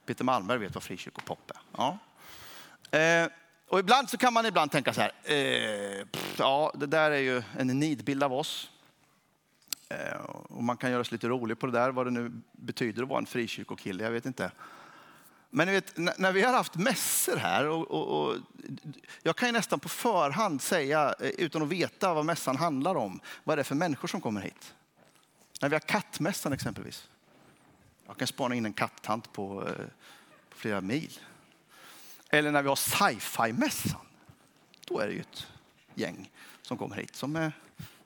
Peter 0.07 0.25
Malmberg 0.25 0.59
vet 0.59 0.75
vad 0.75 0.83
frikyrkopop 0.83 1.51
är. 1.51 1.59
Ja. 1.77 1.99
Eh, 2.99 3.29
och 3.69 3.79
ibland 3.79 4.11
så 4.11 4.17
kan 4.17 4.33
man 4.33 4.47
ibland 4.47 4.71
tänka 4.71 4.93
så 4.93 5.01
här, 5.01 5.13
eh, 5.25 6.07
pff, 6.07 6.39
ja 6.39 6.73
det 6.75 6.87
där 6.87 7.11
är 7.11 7.19
ju 7.19 7.43
en 7.59 7.67
nidbild 7.67 8.23
av 8.23 8.33
oss. 8.33 8.71
Eh, 9.89 10.17
och 10.25 10.63
man 10.63 10.77
kan 10.77 10.91
göra 10.91 11.05
sig 11.05 11.13
lite 11.13 11.29
rolig 11.29 11.59
på 11.59 11.67
det 11.67 11.73
där, 11.73 11.91
vad 11.91 12.07
det 12.07 12.11
nu 12.11 12.33
betyder 12.53 13.03
att 13.03 13.09
vara 13.09 13.19
en 13.19 13.27
frikyrkokille, 13.27 14.05
jag 14.05 14.11
vet 14.11 14.27
inte. 14.27 14.51
Men 15.57 15.71
vet, 15.71 15.97
när 15.97 16.33
vi 16.33 16.43
har 16.43 16.53
haft 16.53 16.75
mässor 16.75 17.37
här, 17.37 17.69
och, 17.69 17.91
och, 17.91 18.29
och, 18.29 18.37
jag 19.23 19.37
kan 19.37 19.49
ju 19.49 19.53
nästan 19.53 19.81
på 19.81 19.89
förhand 19.89 20.63
säga, 20.63 21.15
eh, 21.21 21.29
utan 21.29 21.63
att 21.63 21.69
veta 21.69 22.15
vad 22.15 22.25
mässan 22.25 22.57
handlar 22.57 22.95
om, 22.95 23.21
vad 23.45 23.59
det 23.59 23.63
är 23.63 23.65
för 23.65 23.75
människor 23.75 24.09
som 24.09 24.21
kommer 24.21 24.41
hit. 24.41 24.75
När 25.61 25.69
vi 25.69 25.75
har 25.75 25.81
kattmässan 25.81 26.53
exempelvis. 26.53 27.09
Jag 28.07 28.17
kan 28.17 28.27
spana 28.27 28.55
in 28.55 28.67
en 28.67 28.73
kattant 28.73 29.33
på, 29.33 29.69
eh, 29.69 29.87
på 30.51 30.57
flera 30.57 30.81
mil. 30.81 31.19
Eller 32.31 32.53
när 32.53 32.63
vi 32.63 32.69
har 32.69 32.77
sci-fi-mässan. 32.77 34.07
Då 34.87 34.99
är 34.99 35.07
det 35.07 35.13
ju 35.13 35.21
ett 35.21 35.47
gäng 35.95 36.31
som 36.63 36.79
kommer 36.79 36.97
hit 36.97 37.17
som 37.17 37.37
är 37.37 37.53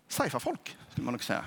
sci-fi-folk, 0.09 0.77
skulle 0.91 1.05
man 1.05 1.13
nog 1.13 1.25
säga. 1.25 1.45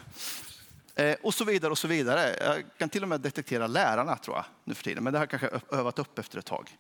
Eh, 0.96 1.16
och 1.24 1.34
så 1.34 1.46
vidare 1.46 1.72
och 1.72 1.78
så 1.78 1.88
vidare. 1.88 2.36
Jag 2.40 2.64
kan 2.78 2.90
till 2.90 3.04
och 3.04 3.10
med 3.10 3.22
detektera 3.22 3.68
lärarna 3.68 4.18
tror 4.18 4.36
jag 4.36 4.46
nu 4.64 4.74
för 4.74 4.84
tiden, 4.84 5.04
men 5.04 5.14
det 5.14 5.20
har 5.20 5.28
jag 5.32 5.40
kanske 5.42 5.76
övat 5.76 6.00
upp 6.00 6.20
efter 6.20 6.40
ett 6.40 6.46
tag. 6.46 6.78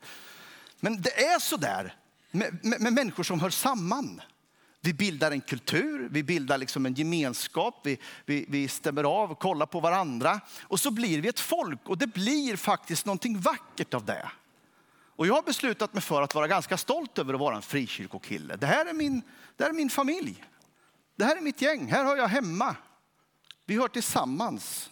Men 0.79 1.01
det 1.01 1.23
är 1.25 1.39
så 1.39 1.57
där 1.57 1.95
med, 2.31 2.65
med, 2.65 2.81
med 2.81 2.93
människor 2.93 3.23
som 3.23 3.39
hör 3.39 3.49
samman. 3.49 4.21
Vi 4.83 4.93
bildar 4.93 5.31
en 5.31 5.41
kultur, 5.41 6.07
vi 6.11 6.23
bildar 6.23 6.57
liksom 6.57 6.85
en 6.85 6.93
gemenskap, 6.93 7.79
vi, 7.83 7.99
vi, 8.25 8.45
vi 8.49 8.67
stämmer 8.67 9.03
av 9.03 9.31
och 9.31 9.39
kollar 9.39 9.65
på 9.65 9.79
varandra. 9.79 10.39
Och 10.61 10.79
så 10.79 10.91
blir 10.91 11.21
vi 11.21 11.27
ett 11.27 11.39
folk 11.39 11.89
och 11.89 11.97
det 11.97 12.07
blir 12.07 12.55
faktiskt 12.55 13.05
någonting 13.05 13.39
vackert 13.39 13.93
av 13.93 14.05
det. 14.05 14.29
Och 15.15 15.27
jag 15.27 15.33
har 15.33 15.41
beslutat 15.41 15.93
mig 15.93 16.01
för 16.01 16.21
att 16.21 16.35
vara 16.35 16.47
ganska 16.47 16.77
stolt 16.77 17.19
över 17.19 17.33
att 17.33 17.39
vara 17.39 17.55
en 17.55 17.61
frikyrkokille. 17.61 18.55
Det 18.55 18.67
här 18.67 18.85
är 18.85 18.93
min, 18.93 19.21
det 19.57 19.63
här 19.63 19.69
är 19.69 19.75
min 19.75 19.89
familj. 19.89 20.43
Det 21.15 21.25
här 21.25 21.37
är 21.37 21.41
mitt 21.41 21.61
gäng, 21.61 21.91
här 21.91 22.03
hör 22.03 22.17
jag 22.17 22.27
hemma. 22.27 22.75
Vi 23.71 23.77
hör 23.77 23.87
tillsammans. 23.87 24.89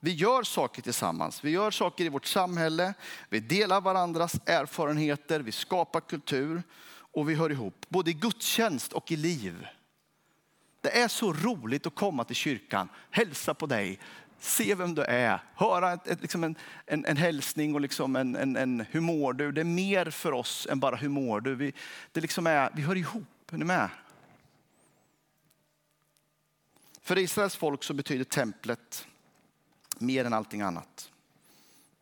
Vi 0.00 0.12
gör 0.12 0.42
saker 0.42 0.82
tillsammans. 0.82 1.44
Vi 1.44 1.50
gör 1.50 1.70
saker 1.70 2.04
i 2.04 2.08
vårt 2.08 2.26
samhälle. 2.26 2.94
Vi 3.28 3.40
delar 3.40 3.80
varandras 3.80 4.34
erfarenheter. 4.46 5.40
Vi 5.40 5.52
skapar 5.52 6.00
kultur 6.00 6.62
och 6.94 7.28
vi 7.28 7.34
hör 7.34 7.50
ihop 7.50 7.86
både 7.88 8.10
i 8.10 8.14
gudstjänst 8.14 8.92
och 8.92 9.12
i 9.12 9.16
liv. 9.16 9.66
Det 10.80 11.00
är 11.00 11.08
så 11.08 11.32
roligt 11.32 11.86
att 11.86 11.94
komma 11.94 12.24
till 12.24 12.36
kyrkan, 12.36 12.88
hälsa 13.10 13.54
på 13.54 13.66
dig, 13.66 13.98
se 14.38 14.74
vem 14.74 14.94
du 14.94 15.02
är, 15.02 15.42
höra 15.54 15.92
ett, 15.92 16.06
ett, 16.06 16.22
liksom 16.22 16.44
en, 16.44 16.56
en, 16.86 17.04
en 17.04 17.16
hälsning 17.16 17.74
och 17.74 17.80
liksom 17.80 18.16
en, 18.16 18.36
en, 18.36 18.56
en 18.56 18.84
hur 18.90 19.00
mår 19.00 19.32
du? 19.32 19.52
Det 19.52 19.60
är 19.60 19.64
mer 19.64 20.10
för 20.10 20.32
oss 20.32 20.66
än 20.70 20.80
bara 20.80 20.96
hur 20.96 21.08
mår 21.08 21.40
du? 21.40 21.54
Vi, 21.54 21.72
det 22.12 22.20
liksom 22.20 22.46
är, 22.46 22.70
vi 22.74 22.82
hör 22.82 22.96
ihop, 22.96 23.52
är 23.52 23.56
ni 23.56 23.64
med? 23.64 23.88
För 27.04 27.18
Israels 27.18 27.56
folk 27.56 27.84
så 27.84 27.94
betyder 27.94 28.24
templet 28.24 29.06
mer 29.98 30.24
än 30.24 30.32
allting 30.32 30.60
annat. 30.60 31.10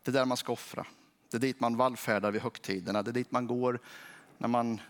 Det 0.03 0.11
är 0.11 0.13
där 0.13 0.25
man 0.25 0.37
ska 0.37 0.53
offra. 0.53 0.87
Det 1.31 1.37
är 1.37 1.41
dit 1.41 1.61
man 1.61 1.77
vallfärdar 1.77 2.31
vid 2.31 2.43
högtiderna. 2.43 3.03
Det 3.03 3.11
är 3.11 3.13
dit 3.13 3.31
man 3.31 3.47
går 3.47 3.81
när 4.39 4.49
man 4.49 4.81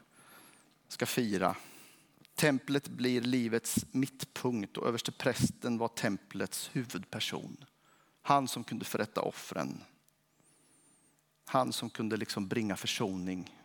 ska 0.88 1.06
fira. 1.06 1.56
Templet 2.34 2.88
blir 2.88 3.20
livets 3.20 3.86
mittpunkt 3.90 4.76
och 4.76 4.88
överste 4.88 5.12
prästen 5.12 5.78
var 5.78 5.88
templets 5.88 6.70
huvudperson. 6.72 7.64
Han 8.22 8.48
som 8.48 8.64
kunde 8.64 8.84
förrätta 8.84 9.20
offren. 9.20 9.80
Han 11.44 11.72
som 11.72 11.90
kunde 11.90 12.16
liksom 12.16 12.48
bringa 12.48 12.76
försoning. 12.76 13.61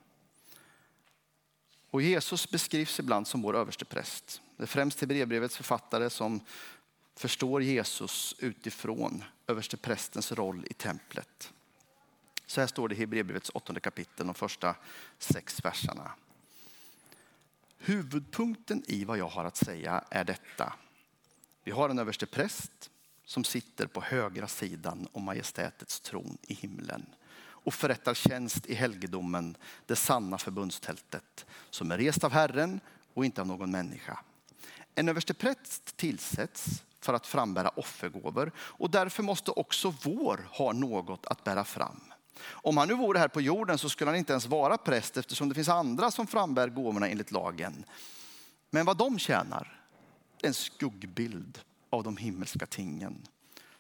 Och 1.92 2.02
Jesus 2.02 2.50
beskrivs 2.50 3.00
ibland 3.00 3.28
som 3.28 3.42
vår 3.42 3.56
överste 3.56 3.86
präst. 3.86 4.42
Det 4.58 4.64
är 4.64 4.68
främst 4.68 5.02
Hebreerbrevets 5.02 5.58
författare 5.58 6.10
som 6.10 6.40
förstår 7.16 7.64
Jesus 7.64 8.36
utifrån 8.40 9.24
överste 9.48 9.78
prästens 9.78 10.32
roll 10.32 10.66
i 10.70 10.74
templet. 10.74 11.54
Så 12.46 12.62
här 12.62 12.68
står 12.68 12.90
det 12.90 12.96
i 12.96 12.98
Hebreerbrevets 12.98 13.52
åttonde 13.54 13.80
kapitel, 13.80 14.26
de 14.26 14.34
första 14.36 14.76
sex 15.18 15.66
verserna. 15.66 16.12
Huvudpunkten 17.78 18.84
i 18.88 19.06
vad 19.06 19.18
jag 19.18 19.28
har 19.28 19.46
att 19.46 19.58
säga 19.58 20.04
är 20.10 20.24
detta. 20.24 20.74
Vi 21.64 21.72
har 21.72 21.90
en 21.90 22.00
överste 22.00 22.26
präst 22.26 22.92
som 23.26 23.44
sitter 23.44 23.88
på 23.88 24.02
högra 24.02 24.48
sidan 24.48 25.08
om 25.12 25.24
majestätets 25.24 26.00
tron 26.00 26.38
i 26.42 26.54
himlen 26.54 27.06
och 27.68 27.74
förrättar 27.74 28.14
tjänst 28.14 28.66
i 28.66 28.74
helgedomen, 28.74 29.58
det 29.86 29.96
sanna 29.96 30.38
förbundstältet, 30.38 31.46
som 31.70 31.92
är 31.92 31.98
rest 31.98 32.24
av 32.24 32.32
Herren 32.32 32.80
och 33.14 33.26
inte 33.26 33.42
av 33.42 33.48
någon 33.48 33.72
människa. 33.72 34.20
En 34.96 35.10
överstepräst 35.10 35.98
tillsätts 35.98 36.84
för 37.00 37.14
att 37.14 37.28
frambära 37.28 37.70
offergåvor 37.70 38.52
och 38.58 38.90
därför 38.90 39.24
måste 39.24 39.52
också 39.52 39.94
vår 40.04 40.48
ha 40.52 40.72
något 40.74 41.26
att 41.26 41.44
bära 41.44 41.64
fram. 41.64 42.02
Om 42.44 42.78
han 42.78 42.88
nu 42.88 42.94
vore 42.94 43.20
här 43.20 43.28
på 43.28 43.42
jorden 43.42 43.78
så 43.78 43.90
skulle 43.90 44.12
han 44.12 44.18
inte 44.18 44.34
ens 44.34 44.46
vara 44.46 44.78
präst 44.78 45.18
eftersom 45.18 45.50
det 45.50 45.56
finns 45.56 45.70
andra 45.70 46.12
som 46.12 46.28
frambär 46.28 46.68
gåvorna 46.70 47.08
enligt 47.08 47.32
lagen. 47.32 47.84
Men 48.70 48.86
vad 48.86 48.98
de 48.98 49.20
tjänar 49.20 49.82
är 50.42 50.48
en 50.48 50.54
skuggbild 50.54 51.60
av 51.90 52.04
de 52.04 52.18
himmelska 52.18 52.66
tingen. 52.66 53.28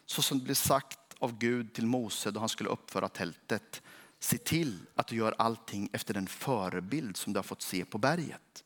Så 0.05 0.21
som 0.21 0.39
det 0.39 0.45
blev 0.45 0.55
sagt 0.55 0.99
av 1.19 1.37
Gud 1.37 1.73
till 1.73 1.85
Mose 1.85 2.31
då 2.31 2.39
han 2.39 2.49
skulle 2.49 2.69
uppföra 2.69 3.09
tältet. 3.09 3.81
Se 4.19 4.37
till 4.37 4.79
att 4.95 5.07
du 5.07 5.15
gör 5.15 5.35
allting 5.37 5.89
efter 5.93 6.13
den 6.13 6.27
förebild 6.27 7.17
som 7.17 7.33
du 7.33 7.37
har 7.37 7.43
fått 7.43 7.61
se 7.61 7.85
på 7.85 7.97
berget. 7.97 8.63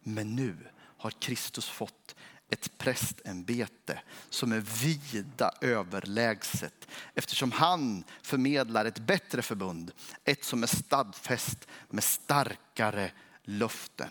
Men 0.00 0.36
nu 0.36 0.56
har 0.76 1.10
Kristus 1.10 1.68
fått 1.68 2.14
ett 2.48 2.78
prästämbete 2.78 4.00
som 4.30 4.52
är 4.52 4.60
vida 4.60 5.52
överlägset 5.60 6.88
eftersom 7.14 7.52
han 7.52 8.04
förmedlar 8.22 8.84
ett 8.84 8.98
bättre 8.98 9.42
förbund. 9.42 9.92
Ett 10.24 10.44
som 10.44 10.62
är 10.62 10.66
stadfäst 10.66 11.68
med 11.88 12.04
starkare 12.04 13.10
löften. 13.44 14.10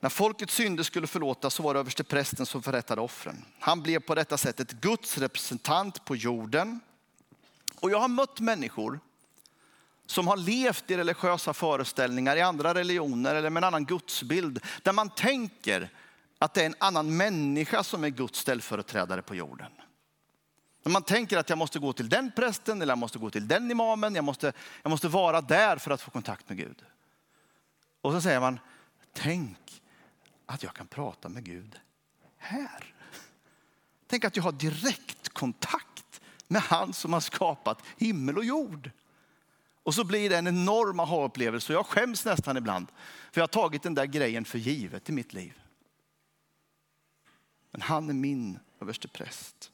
När 0.00 0.10
folkets 0.10 0.54
synder 0.54 0.82
skulle 0.82 1.06
förlåtas 1.06 1.54
så 1.54 1.62
var 1.62 1.74
det 1.74 1.80
överste 1.80 2.04
prästen 2.04 2.46
som 2.46 2.62
förrättade 2.62 3.00
offren. 3.00 3.44
Han 3.58 3.82
blev 3.82 4.00
på 4.00 4.14
detta 4.14 4.38
sätt 4.38 4.60
ett 4.60 4.72
Guds 4.72 5.18
representant 5.18 6.04
på 6.04 6.16
jorden. 6.16 6.80
Och 7.80 7.90
jag 7.90 8.00
har 8.00 8.08
mött 8.08 8.40
människor 8.40 9.00
som 10.06 10.28
har 10.28 10.36
levt 10.36 10.90
i 10.90 10.96
religiösa 10.96 11.54
föreställningar 11.54 12.36
i 12.36 12.40
andra 12.40 12.74
religioner 12.74 13.34
eller 13.34 13.50
med 13.50 13.60
en 13.60 13.64
annan 13.64 13.84
gudsbild 13.84 14.60
där 14.82 14.92
man 14.92 15.10
tänker 15.10 15.90
att 16.38 16.54
det 16.54 16.62
är 16.62 16.66
en 16.66 16.74
annan 16.78 17.16
människa 17.16 17.82
som 17.82 18.04
är 18.04 18.08
Guds 18.08 18.38
ställföreträdare 18.38 19.22
på 19.22 19.34
jorden. 19.34 19.72
När 20.82 20.92
man 20.92 21.02
tänker 21.02 21.38
att 21.38 21.48
jag 21.48 21.58
måste 21.58 21.78
gå 21.78 21.92
till 21.92 22.08
den 22.08 22.32
prästen 22.36 22.82
eller 22.82 22.92
jag 22.92 22.98
måste 22.98 23.18
gå 23.18 23.30
till 23.30 23.48
den 23.48 23.70
imamen, 23.70 24.14
jag 24.14 24.24
måste, 24.24 24.52
jag 24.82 24.90
måste 24.90 25.08
vara 25.08 25.40
där 25.40 25.76
för 25.76 25.90
att 25.90 26.02
få 26.02 26.10
kontakt 26.10 26.48
med 26.48 26.58
Gud. 26.58 26.84
Och 28.00 28.12
så 28.12 28.20
säger 28.20 28.40
man, 28.40 28.58
tänk 29.12 29.82
att 30.50 30.62
jag 30.62 30.74
kan 30.74 30.86
prata 30.86 31.28
med 31.28 31.44
Gud 31.44 31.80
här. 32.36 32.94
Tänk 34.06 34.24
att 34.24 34.36
jag 34.36 34.42
har 34.42 34.52
direktkontakt 34.52 36.20
med 36.48 36.62
han 36.62 36.92
som 36.92 37.12
har 37.12 37.20
skapat 37.20 37.82
himmel 37.96 38.38
och 38.38 38.44
jord. 38.44 38.90
Och 39.82 39.94
så 39.94 40.04
blir 40.04 40.30
det 40.30 40.36
en 40.36 40.46
enorm 40.46 41.00
aha-upplevelse. 41.00 41.72
Jag 41.72 41.86
skäms 41.86 42.24
nästan 42.24 42.56
ibland 42.56 42.86
för 43.32 43.40
jag 43.40 43.42
har 43.42 43.48
tagit 43.48 43.82
den 43.82 43.94
där 43.94 44.06
grejen 44.06 44.44
för 44.44 44.58
givet 44.58 45.08
i 45.08 45.12
mitt 45.12 45.32
liv. 45.32 45.60
Men 47.70 47.82
han 47.82 48.08
är 48.08 48.14
min 48.14 48.58
överste 48.80 49.08
präst. 49.08 49.70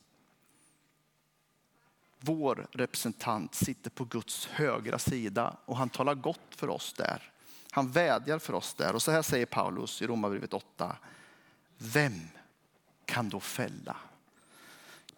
Vår 2.20 2.68
representant 2.72 3.54
sitter 3.54 3.90
på 3.90 4.04
Guds 4.04 4.46
högra 4.46 4.98
sida 4.98 5.56
och 5.64 5.76
han 5.76 5.88
talar 5.88 6.14
gott 6.14 6.54
för 6.56 6.68
oss 6.68 6.92
där. 6.92 7.32
Han 7.76 7.90
vädjar 7.90 8.38
för 8.38 8.52
oss 8.52 8.74
där. 8.74 8.94
Och 8.94 9.02
så 9.02 9.10
här 9.10 9.22
säger 9.22 9.46
Paulus 9.46 10.02
i 10.02 10.06
Romarbrevet 10.06 10.54
8. 10.54 10.96
Vem 11.78 12.28
kan 13.04 13.28
då 13.28 13.40
fälla? 13.40 13.96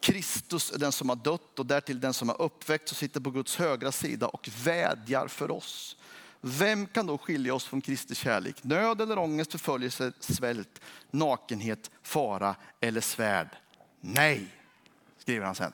Kristus 0.00 0.72
är 0.72 0.78
den 0.78 0.92
som 0.92 1.08
har 1.08 1.16
dött 1.16 1.58
och 1.58 1.66
därtill 1.66 2.00
den 2.00 2.14
som 2.14 2.28
har 2.28 2.42
uppväckts 2.42 2.92
och 2.92 2.98
sitter 2.98 3.20
på 3.20 3.30
Guds 3.30 3.56
högra 3.56 3.92
sida 3.92 4.28
och 4.28 4.48
vädjar 4.64 5.28
för 5.28 5.50
oss. 5.50 5.96
Vem 6.40 6.86
kan 6.86 7.06
då 7.06 7.18
skilja 7.18 7.54
oss 7.54 7.64
från 7.64 7.80
Kristi 7.80 8.14
kärlek? 8.14 8.64
Nöd 8.64 9.00
eller 9.00 9.18
ångest, 9.18 9.52
förföljelse, 9.52 10.12
svält, 10.20 10.80
nakenhet, 11.10 11.90
fara 12.02 12.54
eller 12.80 13.00
svärd? 13.00 13.56
Nej, 14.00 14.54
skriver 15.18 15.46
han 15.46 15.54
sen. 15.54 15.72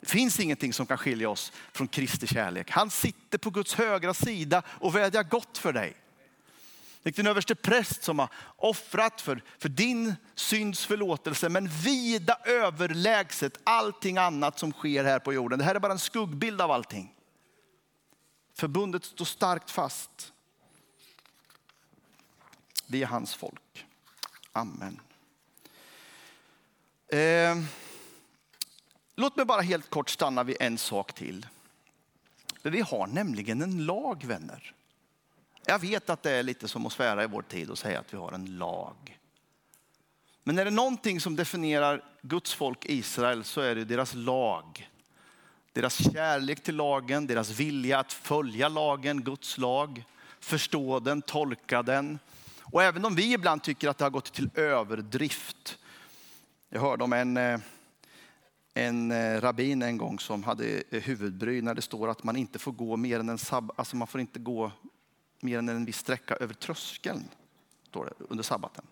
Det 0.00 0.06
finns 0.06 0.40
ingenting 0.40 0.72
som 0.72 0.86
kan 0.86 0.98
skilja 0.98 1.30
oss 1.30 1.52
från 1.72 1.88
Kristi 1.88 2.26
kärlek. 2.26 2.70
Han 2.70 2.90
sitter 2.90 3.38
på 3.38 3.50
Guds 3.50 3.74
högra 3.74 4.14
sida 4.14 4.62
och 4.66 4.96
vädjar 4.96 5.22
gott 5.22 5.58
för 5.58 5.72
dig. 5.72 5.96
Det 7.02 7.18
är 7.18 7.20
en 7.22 7.26
överste 7.26 7.54
präst 7.54 8.02
som 8.02 8.18
har 8.18 8.28
offrat 8.56 9.20
för, 9.20 9.42
för 9.58 9.68
din 9.68 10.14
synds 10.34 10.86
förlåtelse, 10.86 11.48
men 11.48 11.68
vida 11.68 12.38
överlägset 12.44 13.58
allting 13.64 14.18
annat 14.18 14.58
som 14.58 14.72
sker 14.72 15.04
här 15.04 15.18
på 15.18 15.32
jorden. 15.32 15.58
Det 15.58 15.64
här 15.64 15.74
är 15.74 15.80
bara 15.80 15.92
en 15.92 15.98
skuggbild 15.98 16.60
av 16.60 16.70
allting. 16.70 17.14
Förbundet 18.54 19.04
står 19.04 19.24
starkt 19.24 19.70
fast. 19.70 20.32
Vi 22.86 23.02
är 23.02 23.06
hans 23.06 23.34
folk. 23.34 23.86
Amen. 24.52 25.00
Eh. 27.08 27.87
Låt 29.20 29.36
mig 29.36 29.44
bara 29.44 29.60
helt 29.60 29.90
kort 29.90 30.10
stanna 30.10 30.42
vid 30.42 30.56
en 30.60 30.78
sak 30.78 31.12
till. 31.12 31.46
Vi 32.62 32.80
har 32.80 33.06
nämligen 33.06 33.62
en 33.62 33.86
lag 33.86 34.24
vänner. 34.24 34.74
Jag 35.66 35.78
vet 35.78 36.10
att 36.10 36.22
det 36.22 36.30
är 36.30 36.42
lite 36.42 36.68
som 36.68 36.86
att 36.86 36.92
svära 36.92 37.24
i 37.24 37.26
vår 37.26 37.42
tid 37.42 37.70
och 37.70 37.78
säga 37.78 38.00
att 38.00 38.14
vi 38.14 38.16
har 38.16 38.32
en 38.32 38.58
lag. 38.58 39.18
Men 40.44 40.58
är 40.58 40.64
det 40.64 40.70
någonting 40.70 41.20
som 41.20 41.36
definierar 41.36 42.04
Guds 42.22 42.54
folk 42.54 42.84
Israel 42.84 43.44
så 43.44 43.60
är 43.60 43.74
det 43.74 43.84
deras 43.84 44.14
lag. 44.14 44.90
Deras 45.72 46.12
kärlek 46.12 46.62
till 46.62 46.76
lagen, 46.76 47.26
deras 47.26 47.50
vilja 47.50 47.98
att 47.98 48.12
följa 48.12 48.68
lagen, 48.68 49.22
Guds 49.22 49.58
lag, 49.58 50.04
förstå 50.40 51.00
den, 51.00 51.22
tolka 51.22 51.82
den. 51.82 52.18
Och 52.60 52.82
även 52.82 53.04
om 53.04 53.14
vi 53.14 53.32
ibland 53.32 53.62
tycker 53.62 53.88
att 53.88 53.98
det 53.98 54.04
har 54.04 54.10
gått 54.10 54.32
till 54.32 54.50
överdrift. 54.54 55.78
Jag 56.68 56.80
hörde 56.80 57.04
om 57.04 57.12
en 57.12 57.36
eh, 57.36 57.60
en 58.86 59.10
eh, 59.10 59.40
rabbin 59.40 59.82
en 59.82 59.98
gång 59.98 60.18
som 60.18 60.44
hade 60.44 60.82
eh, 60.90 61.02
huvudbry 61.02 61.62
när 61.62 61.74
det 61.74 61.82
står 61.82 62.08
att 62.08 62.24
man 62.24 62.36
inte 62.36 62.58
får 62.58 62.72
gå 62.72 62.96
mer 62.96 63.20
än 63.20 63.28
en, 63.28 63.38
sab 63.38 63.72
alltså 63.76 63.96
man 63.96 64.08
får 64.08 64.20
inte 64.20 64.38
gå 64.38 64.72
mer 65.40 65.58
än 65.58 65.68
en 65.68 65.84
viss 65.84 65.98
sträcka 65.98 66.34
över 66.34 66.54
tröskeln 66.54 67.24
står 67.88 68.04
det, 68.04 68.24
under 68.28 68.44
sabbaten. 68.44 68.84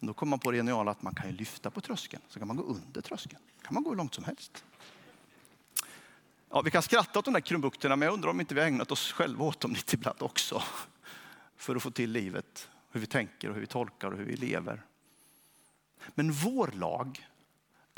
Då 0.00 0.14
kommer 0.14 0.30
man 0.30 0.38
på 0.38 0.50
det 0.50 0.56
geniala 0.56 0.90
att 0.90 1.02
man 1.02 1.14
kan 1.14 1.30
lyfta 1.30 1.70
på 1.70 1.80
tröskeln, 1.80 2.22
så 2.28 2.38
kan 2.38 2.48
man 2.48 2.56
gå 2.56 2.62
under 2.62 3.00
tröskeln. 3.00 3.42
kan 3.62 3.74
man 3.74 3.82
gå 3.82 3.90
hur 3.90 3.96
långt 3.96 4.14
som 4.14 4.24
helst. 4.24 4.64
Ja, 6.50 6.62
vi 6.62 6.70
kan 6.70 6.82
skratta 6.82 7.18
åt 7.18 7.24
de 7.24 7.34
där 7.34 7.40
krumbukterna, 7.40 7.96
men 7.96 8.06
jag 8.06 8.14
undrar 8.14 8.30
om 8.30 8.40
inte 8.40 8.54
vi 8.54 8.60
har 8.60 8.68
ägnat 8.68 8.90
oss 8.90 9.12
själva 9.12 9.44
åt 9.44 9.60
dem 9.60 9.72
lite 9.72 9.96
ibland 9.96 10.22
också. 10.22 10.62
För 11.56 11.76
att 11.76 11.82
få 11.82 11.90
till 11.90 12.10
livet, 12.10 12.68
hur 12.90 13.00
vi 13.00 13.06
tänker 13.06 13.48
och 13.48 13.54
hur 13.54 13.60
vi 13.60 13.66
tolkar 13.66 14.10
och 14.10 14.18
hur 14.18 14.24
vi 14.24 14.36
lever. 14.36 14.82
Men 16.14 16.32
vår 16.32 16.70
lag 16.74 17.28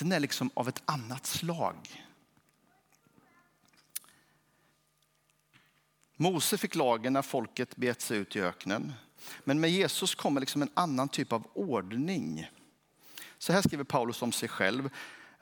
den 0.01 0.13
är 0.13 0.21
liksom 0.21 0.51
av 0.55 0.69
ett 0.69 0.83
annat 0.85 1.27
slag. 1.27 1.77
Mose 6.17 6.59
fick 6.59 6.75
lagen 6.75 7.13
när 7.13 7.23
folket 7.23 7.77
bet 7.77 8.01
sig 8.01 8.19
ut 8.19 8.37
i 8.37 8.41
öknen. 8.41 8.93
Men 9.45 9.61
med 9.61 9.71
Jesus 9.71 10.15
kommer 10.15 10.41
liksom 10.41 10.63
en 10.63 10.71
annan 10.75 11.09
typ 11.09 11.33
av 11.33 11.47
ordning. 11.53 12.51
Så 13.39 13.53
här 13.53 13.63
skriver 13.63 13.85
Paulus 13.85 14.23
om 14.23 14.33
sig 14.33 14.49
själv. 14.49 14.91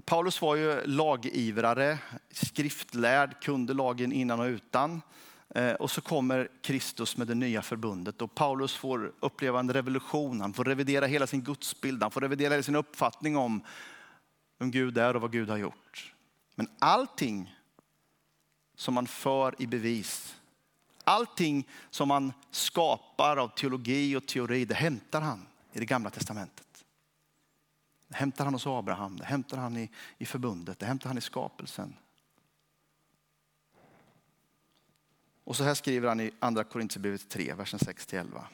Paulus 0.05 0.43
var 0.43 0.57
ju 0.57 0.87
lagivrare, 0.87 1.99
skriftlärd, 2.31 3.43
kunde 3.43 3.75
lagen 3.75 4.13
innan 4.13 4.41
och 4.41 4.47
utan. 4.47 5.03
Eh, 5.55 5.73
och 5.73 5.91
så 5.91 6.01
kommer 6.01 6.49
Kristus 6.63 7.17
med 7.17 7.27
det 7.27 7.35
nya 7.35 7.63
förbundet 7.63 8.23
och 8.23 8.35
Paulus 8.35 8.75
får 8.75 9.13
uppleva 9.21 9.61
en 9.61 9.73
revolution. 9.73 10.41
Han 10.41 10.53
får 10.53 10.65
revidera 10.65 11.07
hela 11.07 11.27
sin 11.27 11.43
gudsbild, 11.43 12.03
han 12.03 12.11
får 12.11 12.21
revidera 12.21 12.51
hela 12.51 12.63
sin 12.63 12.77
uppfattning 12.77 13.37
om 13.37 13.63
vem 14.59 14.71
Gud 14.71 14.99
är 14.99 15.17
och 15.17 15.23
vad 15.23 15.33
Gud 15.33 15.49
har 15.49 15.57
gjort. 15.57 16.15
Men 16.55 16.69
allting 16.79 17.57
som 18.75 18.95
man 18.95 19.07
för 19.07 19.63
i 19.63 19.67
bevis, 19.67 20.37
allting 21.05 21.69
som 21.91 22.09
man 22.09 22.33
skapar 22.51 23.37
av 23.37 23.49
teologi 23.49 24.17
och 24.17 24.27
teori, 24.27 24.65
det 24.65 24.75
hämtar 24.75 25.21
han 25.21 25.47
i 25.73 25.79
det 25.79 25.87
gamla 25.87 26.11
testamentet. 26.11 26.85
Det 28.09 28.17
hämtar 28.17 28.45
han 28.45 28.55
hos 28.55 28.67
Abraham, 28.67 29.17
det 29.17 29.25
hämtar 29.25 29.59
han 29.59 29.77
i, 29.77 29.91
i 30.19 30.27
förbundet, 30.27 30.79
det 30.79 30.87
hämtar 30.87 31.09
han 31.09 31.19
i 31.19 31.21
skapelsen. 31.21 31.95
Och 35.45 35.57
så 35.57 35.65
här 35.65 35.75
skriver 35.75 36.09
han 36.09 36.21
i 36.21 36.31
andra 36.39 36.65
Korintierbrevet 36.65 37.29
3, 37.29 37.55
versen 37.55 37.79
6-11. 37.79 38.45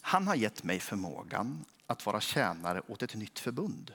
Han 0.00 0.26
har 0.26 0.34
gett 0.34 0.62
mig 0.62 0.80
förmågan 0.80 1.64
att 1.86 2.06
vara 2.06 2.20
tjänare 2.20 2.82
åt 2.88 3.02
ett 3.02 3.14
nytt 3.14 3.38
förbund 3.38 3.92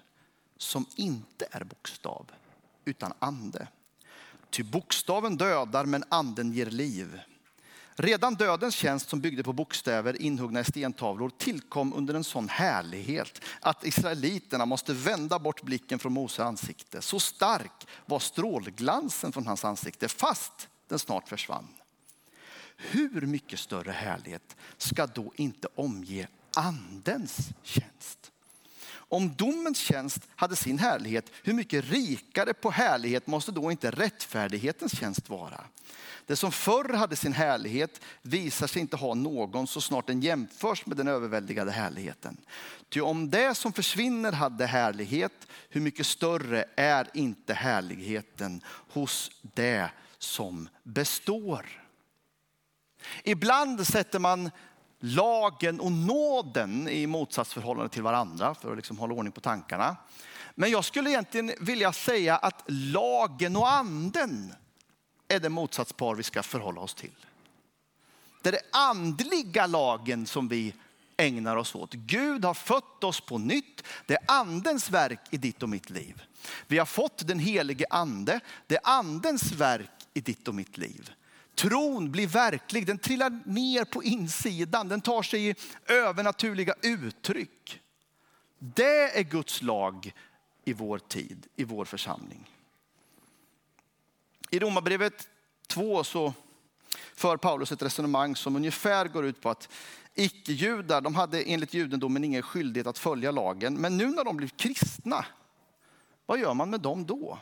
som 0.62 0.86
inte 0.95 1.47
är 1.52 1.63
bokstav 1.63 2.32
utan 2.86 3.13
ande. 3.19 3.67
Ty 4.50 4.63
bokstaven 4.63 5.38
dödar 5.38 5.86
men 5.86 6.04
anden 6.10 6.54
ger 6.54 6.65
liv. 6.65 7.19
Redan 7.95 8.36
dödens 8.36 8.76
tjänst 8.76 9.10
som 9.10 9.21
byggde 9.21 9.43
på 9.43 9.54
bokstäver 9.54 10.21
inhuggna 10.21 10.60
i 10.60 10.63
stentavlor 10.63 11.32
tillkom 11.38 11.93
under 11.93 12.13
en 12.13 12.24
sån 12.24 12.50
härlighet 12.50 13.41
att 13.60 13.86
israeliterna 13.86 14.65
måste 14.65 14.93
vända 14.93 15.39
bort 15.39 15.62
blicken 15.62 16.00
från 16.00 16.13
Mose 16.13 16.43
ansikte. 16.43 17.02
Så 17.02 17.19
stark 17.19 17.88
var 18.06 18.19
strålglansen 18.19 19.32
från 19.32 19.47
hans 19.47 19.65
ansikte 19.65 20.08
fast 20.08 20.69
den 20.88 21.00
snart 21.00 21.30
försvann. 21.30 21.67
Hur 22.76 23.21
mycket 23.21 23.60
större 23.60 23.91
härlighet 23.91 24.56
ska 24.78 25.08
då 25.08 25.34
inte 25.36 25.67
omge 25.76 26.28
andens 26.56 27.50
tjänst? 27.63 28.31
Om 29.12 29.36
domens 29.36 29.78
tjänst 29.78 30.28
hade 30.36 30.56
sin 30.56 30.80
härlighet, 30.80 31.32
hur 31.43 31.54
mycket 31.54 31.86
rikare 31.86 32.54
på 32.54 32.71
härlighet 32.71 33.28
måste 33.28 33.52
då 33.52 33.71
inte 33.71 33.91
rättfärdighetens 33.91 35.00
tjänst 35.00 35.30
vara? 35.30 35.63
Det 36.26 36.36
som 36.36 36.52
förr 36.52 36.93
hade 36.93 37.15
sin 37.15 37.34
härlighet 37.34 38.02
visar 38.21 38.67
sig 38.67 38.82
inte 38.82 38.95
ha 38.97 39.13
någon 39.13 39.67
så 39.67 39.82
snart 39.82 40.08
den 40.08 40.21
jämförs 40.21 40.86
med 40.86 40.97
den 40.97 41.08
överväldigade 41.08 41.71
härligheten. 41.71 42.38
Ty 42.89 43.02
om 43.02 43.30
det 43.30 43.56
som 43.56 43.74
försvinner 43.74 44.32
hade 44.32 44.65
härlighet, 44.65 45.47
hur 45.69 45.82
mycket 45.82 46.06
större 46.06 46.65
är 46.76 47.08
inte 47.13 47.54
härligheten 47.54 48.62
hos 48.65 49.32
det 49.41 49.89
som 50.17 50.69
består? 50.84 51.65
Ibland 53.24 53.88
sätter 53.88 54.19
man 54.19 54.52
lagen 55.01 55.79
och 55.79 55.91
nåden 55.91 56.89
i 56.89 57.07
motsatsförhållande 57.07 57.89
till 57.89 58.03
varandra 58.03 58.55
för 58.55 58.71
att 58.71 58.77
liksom 58.77 58.97
hålla 58.97 59.13
ordning 59.13 59.31
på 59.31 59.41
tankarna. 59.41 59.95
Men 60.55 60.71
jag 60.71 60.85
skulle 60.85 61.09
egentligen 61.09 61.51
vilja 61.59 61.93
säga 61.93 62.37
att 62.37 62.63
lagen 62.67 63.55
och 63.55 63.71
anden 63.71 64.53
är 65.27 65.39
det 65.39 65.49
motsatspar 65.49 66.15
vi 66.15 66.23
ska 66.23 66.43
förhålla 66.43 66.81
oss 66.81 66.93
till. 66.93 67.25
Det 68.41 68.49
är 68.49 68.53
den 68.53 68.61
andliga 68.71 69.67
lagen 69.67 70.25
som 70.25 70.47
vi 70.47 70.73
ägnar 71.17 71.55
oss 71.55 71.75
åt. 71.75 71.93
Gud 71.93 72.45
har 72.45 72.53
fött 72.53 73.03
oss 73.03 73.21
på 73.21 73.37
nytt. 73.37 73.83
Det 74.05 74.13
är 74.13 74.21
andens 74.27 74.89
verk 74.89 75.19
i 75.29 75.37
ditt 75.37 75.63
och 75.63 75.69
mitt 75.69 75.89
liv. 75.89 76.21
Vi 76.67 76.77
har 76.77 76.85
fått 76.85 77.27
den 77.27 77.39
helige 77.39 77.85
ande. 77.89 78.39
Det 78.67 78.75
är 78.75 78.81
andens 78.83 79.51
verk 79.51 79.89
i 80.13 80.21
ditt 80.21 80.47
och 80.47 80.55
mitt 80.55 80.77
liv. 80.77 81.11
Tron 81.55 82.11
blir 82.11 82.27
verklig, 82.27 82.87
den 82.87 82.97
trillar 82.97 83.41
ner 83.45 83.85
på 83.85 84.03
insidan, 84.03 84.87
den 84.87 85.01
tar 85.01 85.21
sig 85.21 85.49
i 85.49 85.55
övernaturliga 85.85 86.73
uttryck. 86.81 87.81
Det 88.59 89.19
är 89.19 89.23
Guds 89.23 89.61
lag 89.61 90.13
i 90.65 90.73
vår 90.73 90.99
tid, 90.99 91.47
i 91.55 91.63
vår 91.63 91.85
församling. 91.85 92.49
I 94.49 94.59
Romarbrevet 94.59 95.29
2 95.67 96.03
så 96.03 96.33
för 97.15 97.37
Paulus 97.37 97.71
ett 97.71 97.81
resonemang 97.81 98.35
som 98.35 98.55
ungefär 98.55 99.07
går 99.07 99.25
ut 99.25 99.41
på 99.41 99.49
att 99.49 99.69
icke-judar, 100.13 101.01
de 101.01 101.15
hade 101.15 101.43
enligt 101.43 101.73
judendomen 101.73 102.23
ingen 102.23 102.41
skyldighet 102.41 102.87
att 102.87 102.97
följa 102.97 103.31
lagen. 103.31 103.73
Men 103.73 103.97
nu 103.97 104.07
när 104.07 104.23
de 104.23 104.37
blir 104.37 104.47
kristna, 104.47 105.25
vad 106.25 106.39
gör 106.39 106.53
man 106.53 106.69
med 106.69 106.81
dem 106.81 107.05
då? 107.05 107.39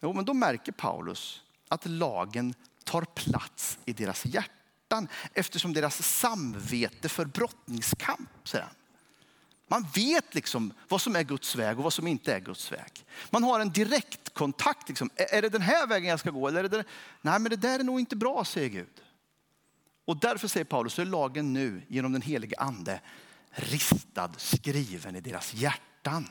Jo, 0.00 0.12
men 0.12 0.24
då 0.24 0.34
märker 0.34 0.72
Paulus 0.72 1.42
att 1.70 1.86
lagen 1.86 2.54
tar 2.84 3.02
plats 3.02 3.78
i 3.84 3.92
deras 3.92 4.26
hjärtan 4.26 5.08
eftersom 5.34 5.72
deras 5.72 6.02
samvete 6.02 7.08
för 7.08 7.24
brottningskamp. 7.24 8.30
Man 9.68 9.86
vet 9.94 10.34
liksom 10.34 10.72
vad 10.88 11.00
som 11.00 11.16
är 11.16 11.22
Guds 11.22 11.56
väg 11.56 11.78
och 11.78 11.84
vad 11.84 11.92
som 11.92 12.06
inte 12.06 12.34
är 12.34 12.40
Guds 12.40 12.72
väg. 12.72 13.04
Man 13.30 13.44
har 13.44 13.60
en 13.60 13.70
direktkontakt. 13.70 14.88
Liksom. 14.88 15.10
Är 15.16 15.42
det 15.42 15.48
den 15.48 15.62
här 15.62 15.86
vägen 15.86 16.08
jag 16.08 16.20
ska 16.20 16.30
gå? 16.30 16.48
Eller 16.48 16.58
är 16.58 16.62
det 16.62 16.76
den? 16.76 16.84
Nej, 17.20 17.38
men 17.38 17.50
det 17.50 17.56
där 17.56 17.78
är 17.78 17.84
nog 17.84 18.00
inte 18.00 18.16
bra, 18.16 18.44
säger 18.44 18.68
Gud. 18.68 19.02
Och 20.04 20.16
därför 20.16 20.48
säger 20.48 20.64
Paulus, 20.64 20.92
så 20.94 21.02
är 21.02 21.06
lagen 21.06 21.52
nu 21.52 21.82
genom 21.88 22.12
den 22.12 22.22
helige 22.22 22.56
ande 22.58 23.00
ristad, 23.50 24.32
skriven 24.36 25.16
i 25.16 25.20
deras 25.20 25.54
hjärtan. 25.54 26.28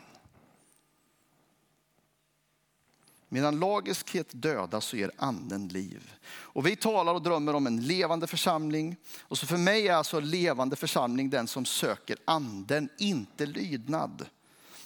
Medan 3.29 3.59
lagiskhet 3.59 4.27
dödas 4.31 4.85
så 4.85 4.97
ger 4.97 5.11
anden 5.17 5.67
liv. 5.67 6.13
Och 6.29 6.67
vi 6.67 6.75
talar 6.75 7.13
och 7.13 7.21
drömmer 7.21 7.55
om 7.55 7.67
en 7.67 7.81
levande 7.81 8.27
församling. 8.27 8.95
Och 9.21 9.37
så 9.37 9.47
för 9.47 9.57
mig 9.57 9.87
är 9.87 9.93
alltså 9.93 10.19
levande 10.19 10.75
församling 10.75 11.29
den 11.29 11.47
som 11.47 11.65
söker 11.65 12.17
anden, 12.25 12.89
inte 12.97 13.45
lydnad. 13.45 14.25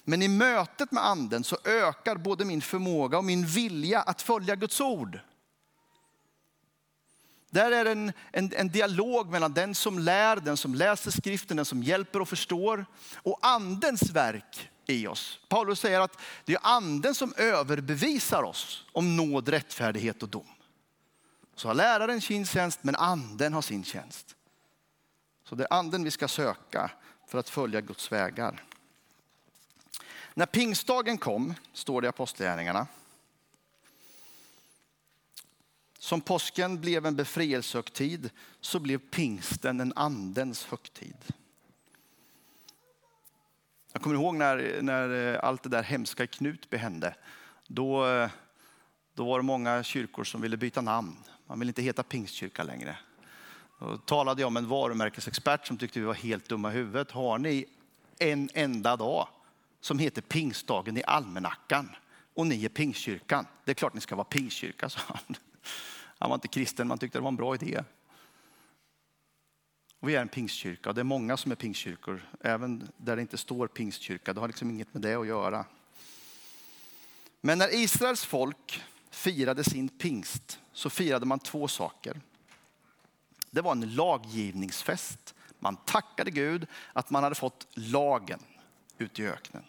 Men 0.03 0.21
i 0.21 0.27
mötet 0.27 0.91
med 0.91 1.05
anden 1.05 1.43
så 1.43 1.57
ökar 1.65 2.15
både 2.15 2.45
min 2.45 2.61
förmåga 2.61 3.17
och 3.17 3.23
min 3.23 3.45
vilja 3.45 4.01
att 4.01 4.21
följa 4.21 4.55
Guds 4.55 4.81
ord. 4.81 5.19
Där 7.49 7.71
är 7.71 7.85
en, 7.85 8.11
en, 8.31 8.53
en, 8.53 8.69
dialog 8.69 9.29
mellan 9.29 9.53
den 9.53 9.75
som 9.75 9.99
lär, 9.99 10.35
den 10.35 10.57
som 10.57 10.75
läser 10.75 11.11
skriften, 11.11 11.57
den 11.57 11.65
som 11.65 11.83
hjälper 11.83 12.19
och 12.19 12.29
förstår 12.29 12.85
och 13.15 13.39
andens 13.41 14.09
verk 14.09 14.69
i 14.85 15.07
oss. 15.07 15.39
Paulus 15.47 15.79
säger 15.79 15.99
att 15.99 16.19
det 16.45 16.53
är 16.53 16.59
anden 16.63 17.15
som 17.15 17.33
överbevisar 17.37 18.43
oss 18.43 18.85
om 18.91 19.15
nåd, 19.15 19.49
rättfärdighet 19.49 20.23
och 20.23 20.29
dom. 20.29 20.47
Så 21.55 21.67
har 21.67 21.75
läraren 21.75 22.21
sin 22.21 22.45
tjänst, 22.45 22.79
men 22.81 22.95
anden 22.95 23.53
har 23.53 23.61
sin 23.61 23.83
tjänst. 23.83 24.35
Så 25.43 25.55
det 25.55 25.63
är 25.63 25.73
anden 25.73 26.03
vi 26.03 26.11
ska 26.11 26.27
söka 26.27 26.91
för 27.27 27.37
att 27.37 27.49
följa 27.49 27.81
Guds 27.81 28.11
vägar. 28.11 28.63
När 30.33 30.45
pingstdagen 30.45 31.17
kom, 31.17 31.53
står 31.73 32.01
det 32.01 32.05
i 32.05 32.09
Apostlagärningarna, 32.09 32.87
som 35.99 36.21
påsken 36.21 36.81
blev 36.81 37.05
en 37.05 37.15
befrielsehögtid 37.15 38.29
så 38.61 38.79
blev 38.79 38.97
pingsten 38.97 39.79
en 39.79 39.93
andens 39.95 40.65
högtid. 40.65 41.15
Jag 43.93 44.01
kommer 44.01 44.15
ihåg 44.15 44.35
när, 44.35 44.81
när 44.81 45.33
eh, 45.33 45.39
allt 45.43 45.63
det 45.63 45.69
där 45.69 45.83
hemska 45.83 46.23
i 46.23 46.27
Knutby 46.27 46.77
hände. 46.77 47.15
Då, 47.67 48.07
eh, 48.07 48.29
då 49.13 49.25
var 49.25 49.39
det 49.39 49.43
många 49.43 49.83
kyrkor 49.83 50.23
som 50.23 50.41
ville 50.41 50.57
byta 50.57 50.81
namn. 50.81 51.15
Man 51.47 51.59
ville 51.59 51.69
inte 51.69 51.81
heta 51.81 52.03
pingstkyrka 52.03 52.63
längre. 52.63 52.97
Då 53.79 53.97
talade 53.97 54.41
jag 54.41 54.51
med 54.51 54.63
en 54.63 54.69
varumärkesexpert 54.69 55.67
som 55.67 55.77
tyckte 55.77 55.99
vi 55.99 56.05
var 56.05 56.13
helt 56.13 56.49
dumma 56.49 56.71
i 56.71 56.73
huvudet. 56.73 57.11
Har 57.11 57.37
ni 57.37 57.65
en 58.19 58.49
enda 58.53 58.95
dag 58.95 59.27
som 59.81 59.99
heter 59.99 60.21
pingstdagen 60.21 60.97
i 60.97 61.03
almanackan 61.03 61.89
och 62.33 62.47
ni 62.47 62.65
är 62.65 62.69
pingstkyrkan? 62.69 63.45
Det 63.65 63.71
är 63.71 63.75
klart 63.75 63.93
ni 63.93 64.01
ska 64.01 64.15
vara 64.15 64.25
pingstkyrka, 64.25 64.89
sa 64.89 64.99
han. 65.07 65.35
Han 66.19 66.29
var 66.29 66.35
inte 66.35 66.47
kristen, 66.47 66.87
man 66.87 66.97
tyckte 66.97 67.17
det 67.17 67.21
var 67.21 67.29
en 67.29 67.35
bra 67.35 67.55
idé. 67.55 67.83
Och 70.03 70.09
vi 70.09 70.15
är 70.15 70.21
en 70.21 70.27
pingstkyrka 70.27 70.89
och 70.89 70.95
det 70.95 71.01
är 71.01 71.03
många 71.03 71.37
som 71.37 71.51
är 71.51 71.55
pingstkyrkor, 71.55 72.27
även 72.41 72.91
där 72.97 73.15
det 73.15 73.21
inte 73.21 73.37
står 73.37 73.67
pingstkyrka. 73.67 74.33
Det 74.33 74.39
har 74.39 74.47
liksom 74.47 74.69
inget 74.69 74.93
med 74.93 75.01
det 75.01 75.15
att 75.15 75.27
göra. 75.27 75.65
Men 77.41 77.57
när 77.57 77.75
Israels 77.75 78.25
folk 78.25 78.83
firade 79.09 79.63
sin 79.63 79.89
pingst 79.89 80.59
så 80.73 80.89
firade 80.89 81.25
man 81.25 81.39
två 81.39 81.67
saker. 81.67 82.21
Det 83.51 83.61
var 83.61 83.71
en 83.71 83.95
laggivningsfest. 83.95 85.35
Man 85.59 85.75
tackade 85.75 86.31
Gud 86.31 86.67
att 86.93 87.09
man 87.09 87.23
hade 87.23 87.35
fått 87.35 87.67
lagen 87.73 88.39
ute 88.97 89.23
i 89.23 89.27
öknen. 89.27 89.63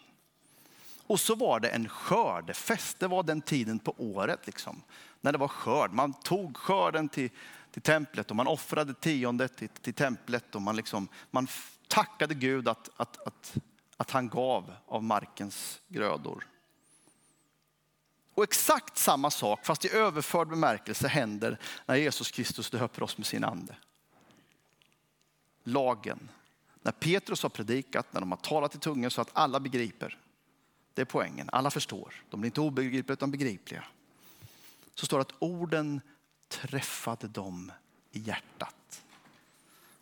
Och 1.07 1.19
så 1.19 1.35
var 1.35 1.59
det 1.59 1.69
en 1.69 1.89
skördefest. 1.89 2.99
Det 2.99 3.07
var 3.07 3.23
den 3.23 3.41
tiden 3.41 3.79
på 3.79 3.95
året 3.97 4.39
liksom, 4.45 4.81
när 5.21 5.31
det 5.31 5.37
var 5.37 5.47
skörd. 5.47 5.91
Man 5.91 6.13
tog 6.13 6.57
skörden 6.57 7.09
till 7.09 7.29
till 7.75 7.81
templet 7.81 8.29
och 8.29 8.35
man 8.35 8.47
offrade 8.47 8.93
tiondet 8.93 9.57
till, 9.57 9.69
till 9.69 9.93
templet 9.93 10.55
och 10.55 10.61
man, 10.61 10.75
liksom, 10.75 11.07
man 11.31 11.47
tackade 11.87 12.33
Gud 12.33 12.67
att, 12.67 12.89
att, 12.97 13.27
att, 13.27 13.55
att 13.97 14.11
han 14.11 14.29
gav 14.29 14.73
av 14.87 15.03
markens 15.03 15.81
grödor. 15.87 16.47
Och 18.33 18.43
exakt 18.43 18.97
samma 18.97 19.31
sak, 19.31 19.65
fast 19.65 19.85
i 19.85 19.91
överförd 19.91 20.47
bemärkelse, 20.47 21.07
händer 21.07 21.59
när 21.85 21.95
Jesus 21.95 22.31
Kristus 22.31 22.69
döper 22.69 23.03
oss 23.03 23.17
med 23.17 23.27
sin 23.27 23.43
ande. 23.43 23.75
Lagen. 25.63 26.29
När 26.81 26.91
Petrus 26.91 27.43
har 27.43 27.49
predikat, 27.49 28.13
när 28.13 28.19
de 28.19 28.31
har 28.31 28.39
talat 28.39 28.75
i 28.75 28.77
tungan 28.79 29.11
så 29.11 29.21
att 29.21 29.31
alla 29.33 29.59
begriper. 29.59 30.17
Det 30.93 31.01
är 31.01 31.05
poängen, 31.05 31.49
alla 31.51 31.71
förstår. 31.71 32.13
De 32.29 32.41
blir 32.41 32.47
inte 32.47 32.61
obegripliga 32.61 33.13
utan 33.13 33.31
begripliga. 33.31 33.83
Så 34.93 35.05
står 35.05 35.17
det 35.17 35.21
att 35.21 35.35
orden 35.39 36.01
träffade 36.61 37.27
dem 37.27 37.71
i 38.11 38.19
hjärtat. 38.19 39.03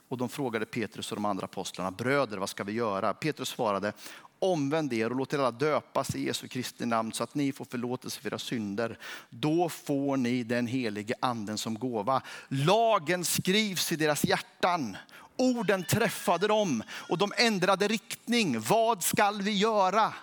Och 0.07 0.17
de 0.17 0.29
frågade 0.29 0.65
Petrus 0.65 1.11
och 1.11 1.15
de 1.15 1.25
andra 1.25 1.45
apostlarna, 1.45 1.91
bröder 1.91 2.37
vad 2.37 2.49
ska 2.49 2.63
vi 2.63 2.71
göra? 2.71 3.13
Petrus 3.13 3.49
svarade, 3.49 3.93
omvänd 4.39 4.93
er 4.93 5.09
och 5.09 5.15
låt 5.15 5.33
er 5.33 5.37
alla 5.37 5.51
döpas 5.51 6.15
i 6.15 6.25
Jesu 6.25 6.47
Kristi 6.47 6.85
namn 6.85 7.13
så 7.13 7.23
att 7.23 7.35
ni 7.35 7.51
får 7.51 7.65
förlåtelse 7.65 8.21
för 8.21 8.29
era 8.29 8.39
synder. 8.39 8.99
Då 9.29 9.69
får 9.69 10.17
ni 10.17 10.43
den 10.43 10.67
helige 10.67 11.13
anden 11.19 11.57
som 11.57 11.79
gåva. 11.79 12.21
Lagen 12.47 13.25
skrivs 13.25 13.91
i 13.91 13.95
deras 13.95 14.23
hjärtan. 14.23 14.97
Orden 15.37 15.83
träffade 15.83 16.47
dem 16.47 16.83
och 17.09 17.17
de 17.17 17.31
ändrade 17.37 17.87
riktning. 17.87 18.59
Vad 18.59 19.03
skall 19.03 19.41
vi 19.41 19.51
göra? 19.51 20.13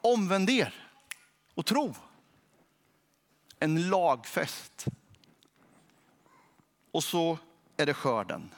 Omvänd 0.00 0.50
er 0.50 0.74
och 1.54 1.66
tro. 1.66 1.94
En 3.58 3.88
lagfäst. 3.88 4.86
Och 6.90 7.04
så 7.04 7.38
är 7.76 7.86
det 7.86 7.94
skörden. 7.94 8.50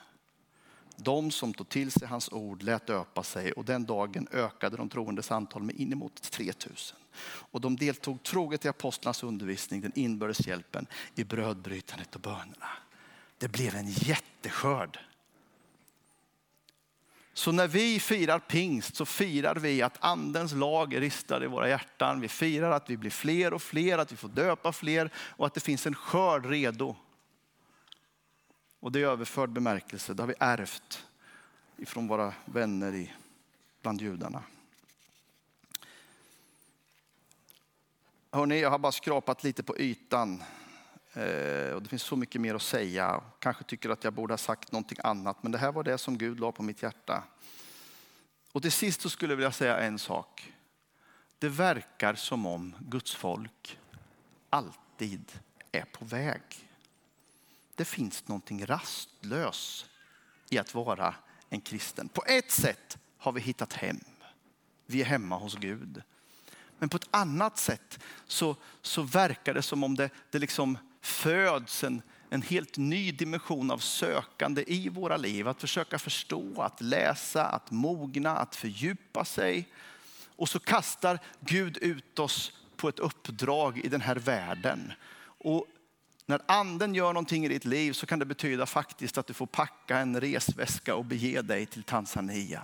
De 0.96 1.30
som 1.30 1.54
tog 1.54 1.68
till 1.68 1.92
sig 1.92 2.08
hans 2.08 2.32
ord 2.32 2.62
lät 2.62 2.86
döpa 2.86 3.22
sig 3.22 3.52
och 3.52 3.64
den 3.64 3.84
dagen 3.84 4.28
ökade 4.32 4.76
de 4.76 4.88
troendes 4.88 5.30
antal 5.30 5.62
med 5.62 5.76
inemot 5.76 6.22
3000. 6.22 6.96
Och 7.24 7.60
de 7.60 7.76
deltog 7.76 8.22
troget 8.22 8.64
i 8.64 8.68
apostlarnas 8.68 9.22
undervisning, 9.22 9.80
den 9.80 9.92
inbördes 9.94 10.46
hjälpen, 10.46 10.86
i 11.14 11.24
brödbrytandet 11.24 12.14
och 12.14 12.20
bönerna. 12.20 12.68
Det 13.38 13.48
blev 13.48 13.74
en 13.74 13.90
jätteskörd. 13.90 14.98
Så 17.34 17.52
när 17.52 17.68
vi 17.68 18.00
firar 18.00 18.38
pingst 18.38 18.96
så 18.96 19.06
firar 19.06 19.54
vi 19.54 19.82
att 19.82 19.96
andens 20.00 20.52
lag 20.52 21.00
ristar 21.00 21.44
i 21.44 21.46
våra 21.46 21.68
hjärtan. 21.68 22.20
Vi 22.20 22.28
firar 22.28 22.70
att 22.70 22.90
vi 22.90 22.96
blir 22.96 23.10
fler 23.10 23.54
och 23.54 23.62
fler, 23.62 23.98
att 23.98 24.12
vi 24.12 24.16
får 24.16 24.28
döpa 24.28 24.72
fler 24.72 25.10
och 25.16 25.46
att 25.46 25.54
det 25.54 25.60
finns 25.60 25.86
en 25.86 25.94
skörd 25.94 26.46
redo. 26.46 26.96
Och 28.82 28.92
det 28.92 29.00
är 29.00 29.06
överförd 29.06 29.50
bemärkelse, 29.50 30.14
det 30.14 30.22
har 30.22 30.28
vi 30.28 30.34
ärvt 30.38 31.06
ifrån 31.76 32.08
våra 32.08 32.34
vänner 32.44 32.94
i, 32.94 33.12
bland 33.82 34.00
judarna. 34.00 34.42
Hörrni, 38.30 38.60
jag 38.60 38.70
har 38.70 38.78
bara 38.78 38.92
skrapat 38.92 39.44
lite 39.44 39.62
på 39.62 39.78
ytan. 39.78 40.42
Eh, 41.12 41.72
och 41.74 41.82
det 41.82 41.88
finns 41.88 42.02
så 42.02 42.16
mycket 42.16 42.40
mer 42.40 42.54
att 42.54 42.62
säga. 42.62 43.22
Kanske 43.38 43.64
tycker 43.64 43.90
att 43.90 44.04
jag 44.04 44.12
borde 44.12 44.32
ha 44.32 44.38
sagt 44.38 44.72
någonting 44.72 44.98
annat, 45.04 45.42
men 45.42 45.52
det 45.52 45.58
här 45.58 45.72
var 45.72 45.82
det 45.82 45.98
som 45.98 46.18
Gud 46.18 46.40
la 46.40 46.52
på 46.52 46.62
mitt 46.62 46.82
hjärta. 46.82 47.24
Och 48.52 48.62
till 48.62 48.72
sist 48.72 49.00
så 49.00 49.10
skulle 49.10 49.32
jag 49.32 49.36
vilja 49.36 49.52
säga 49.52 49.78
en 49.78 49.98
sak. 49.98 50.52
Det 51.38 51.48
verkar 51.48 52.14
som 52.14 52.46
om 52.46 52.74
Guds 52.80 53.14
folk 53.14 53.78
alltid 54.50 55.32
är 55.72 55.84
på 55.84 56.04
väg. 56.04 56.42
Det 57.74 57.84
finns 57.84 58.28
någonting 58.28 58.66
rastlöst 58.66 59.86
i 60.50 60.58
att 60.58 60.74
vara 60.74 61.14
en 61.48 61.60
kristen. 61.60 62.08
På 62.08 62.24
ett 62.26 62.50
sätt 62.50 62.98
har 63.18 63.32
vi 63.32 63.40
hittat 63.40 63.72
hem. 63.72 64.00
Vi 64.86 65.00
är 65.00 65.04
hemma 65.04 65.38
hos 65.38 65.54
Gud. 65.54 66.02
Men 66.78 66.88
på 66.88 66.96
ett 66.96 67.08
annat 67.10 67.58
sätt 67.58 67.98
så, 68.26 68.56
så 68.82 69.02
verkar 69.02 69.54
det 69.54 69.62
som 69.62 69.84
om 69.84 69.94
det, 69.94 70.10
det 70.30 70.38
liksom 70.38 70.78
föds 71.00 71.84
en, 71.84 72.02
en 72.30 72.42
helt 72.42 72.76
ny 72.76 73.12
dimension 73.12 73.70
av 73.70 73.78
sökande 73.78 74.64
i 74.66 74.88
våra 74.88 75.16
liv. 75.16 75.48
Att 75.48 75.60
försöka 75.60 75.98
förstå, 75.98 76.62
att 76.62 76.80
läsa, 76.80 77.46
att 77.46 77.70
mogna, 77.70 78.36
att 78.36 78.56
fördjupa 78.56 79.24
sig. 79.24 79.68
Och 80.36 80.48
så 80.48 80.58
kastar 80.60 81.18
Gud 81.40 81.76
ut 81.76 82.18
oss 82.18 82.52
på 82.76 82.88
ett 82.88 82.98
uppdrag 82.98 83.78
i 83.78 83.88
den 83.88 84.00
här 84.00 84.16
världen. 84.16 84.92
Och 85.24 85.66
när 86.26 86.40
anden 86.46 86.94
gör 86.94 87.12
någonting 87.12 87.44
i 87.44 87.48
ditt 87.48 87.64
liv 87.64 87.92
så 87.92 88.06
kan 88.06 88.18
det 88.18 88.24
betyda 88.24 88.66
faktiskt 88.66 89.18
att 89.18 89.26
du 89.26 89.34
får 89.34 89.46
packa 89.46 89.98
en 89.98 90.20
resväska 90.20 90.94
och 90.94 91.04
bege 91.04 91.42
dig 91.42 91.66
till 91.66 91.82
Tanzania. 91.82 92.62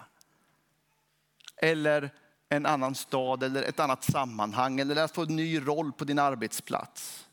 Eller 1.57 2.11
en 2.49 2.66
annan 2.66 2.94
stad 2.94 3.42
eller 3.42 3.62
ett 3.62 3.81
annat 3.81 4.05
sammanhang 4.05 4.81
eller 4.81 4.97
att 4.97 5.14
få 5.14 5.23
en 5.23 5.37
ny 5.37 5.61
roll 5.61 5.92
på 5.92 6.05
din 6.05 6.18
arbetsplats. 6.18 7.25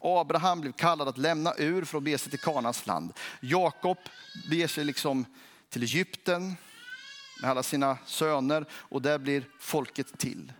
Abraham 0.00 0.60
blev 0.60 0.72
kallad 0.72 1.08
att 1.08 1.18
lämna 1.18 1.54
ur 1.58 1.84
för 1.84 1.98
att 1.98 2.04
bege 2.04 2.18
sig 2.18 2.30
till 2.30 2.40
Kanas 2.40 2.86
land. 2.86 3.12
Jakob 3.40 3.98
beger 4.50 4.68
sig 4.68 4.84
liksom 4.84 5.24
till 5.68 5.82
Egypten 5.82 6.56
med 7.42 7.50
alla 7.50 7.62
sina 7.62 7.98
söner 8.06 8.66
och 8.72 9.02
där 9.02 9.18
blir 9.18 9.48
folket 9.58 10.18
till. 10.18 10.52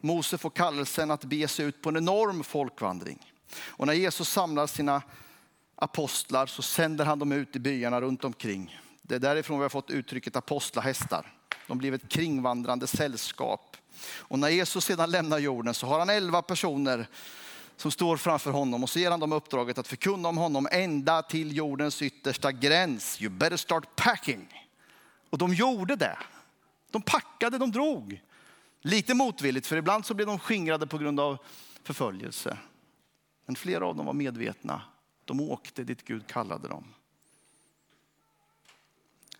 Mose 0.00 0.38
får 0.38 0.50
kallelsen 0.50 1.10
att 1.10 1.24
bege 1.24 1.48
sig 1.48 1.66
ut 1.66 1.82
på 1.82 1.88
en 1.88 1.96
enorm 1.96 2.44
folkvandring. 2.44 3.32
Och 3.58 3.86
när 3.86 3.92
Jesus 3.92 4.28
samlar 4.28 4.66
sina 4.66 5.02
apostlar 5.74 6.46
så 6.46 6.62
sänder 6.62 7.04
han 7.04 7.18
dem 7.18 7.32
ut 7.32 7.56
i 7.56 7.58
byarna 7.58 8.00
runt 8.00 8.24
omkring. 8.24 8.80
Det 9.02 9.14
är 9.14 9.18
därifrån 9.18 9.58
vi 9.58 9.62
har 9.62 9.68
fått 9.68 9.90
uttrycket 9.90 10.36
apostlahästar. 10.36 11.32
De 11.66 11.78
blev 11.78 11.94
ett 11.94 12.08
kringvandrande 12.08 12.86
sällskap. 12.86 13.76
Och 14.18 14.38
när 14.38 14.48
Jesus 14.48 14.84
sedan 14.84 15.10
lämnar 15.10 15.38
jorden 15.38 15.74
så 15.74 15.86
har 15.86 15.98
han 15.98 16.10
elva 16.10 16.42
personer 16.42 17.08
som 17.76 17.90
står 17.90 18.16
framför 18.16 18.50
honom 18.50 18.82
och 18.82 18.90
så 18.90 18.98
ger 18.98 19.10
han 19.10 19.20
dem 19.20 19.32
uppdraget 19.32 19.78
att 19.78 19.88
förkunna 19.88 20.28
om 20.28 20.36
honom 20.36 20.68
ända 20.70 21.22
till 21.22 21.56
jordens 21.56 22.02
yttersta 22.02 22.52
gräns. 22.52 23.22
You 23.22 23.30
better 23.30 23.56
start 23.56 23.96
packing. 23.96 24.64
Och 25.30 25.38
de 25.38 25.54
gjorde 25.54 25.96
det. 25.96 26.18
De 26.90 27.02
packade, 27.02 27.58
de 27.58 27.72
drog. 27.72 28.20
Lite 28.80 29.14
motvilligt, 29.14 29.66
för 29.66 29.76
ibland 29.76 30.06
så 30.06 30.14
blev 30.14 30.26
de 30.26 30.38
skingrade 30.38 30.86
på 30.86 30.98
grund 30.98 31.20
av 31.20 31.38
förföljelse. 31.82 32.58
Men 33.46 33.56
flera 33.56 33.86
av 33.86 33.96
dem 33.96 34.06
var 34.06 34.12
medvetna. 34.12 34.82
De 35.24 35.40
åkte 35.40 35.84
dit 35.84 36.04
Gud 36.04 36.26
kallade 36.26 36.68
dem. 36.68 36.84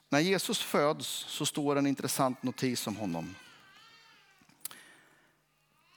När 0.09 0.21
Jesus 0.21 0.59
föds 0.59 1.07
så 1.09 1.47
står 1.47 1.77
en 1.77 1.87
intressant 1.87 2.43
notis 2.43 2.87
om 2.87 2.97
honom. 2.97 3.35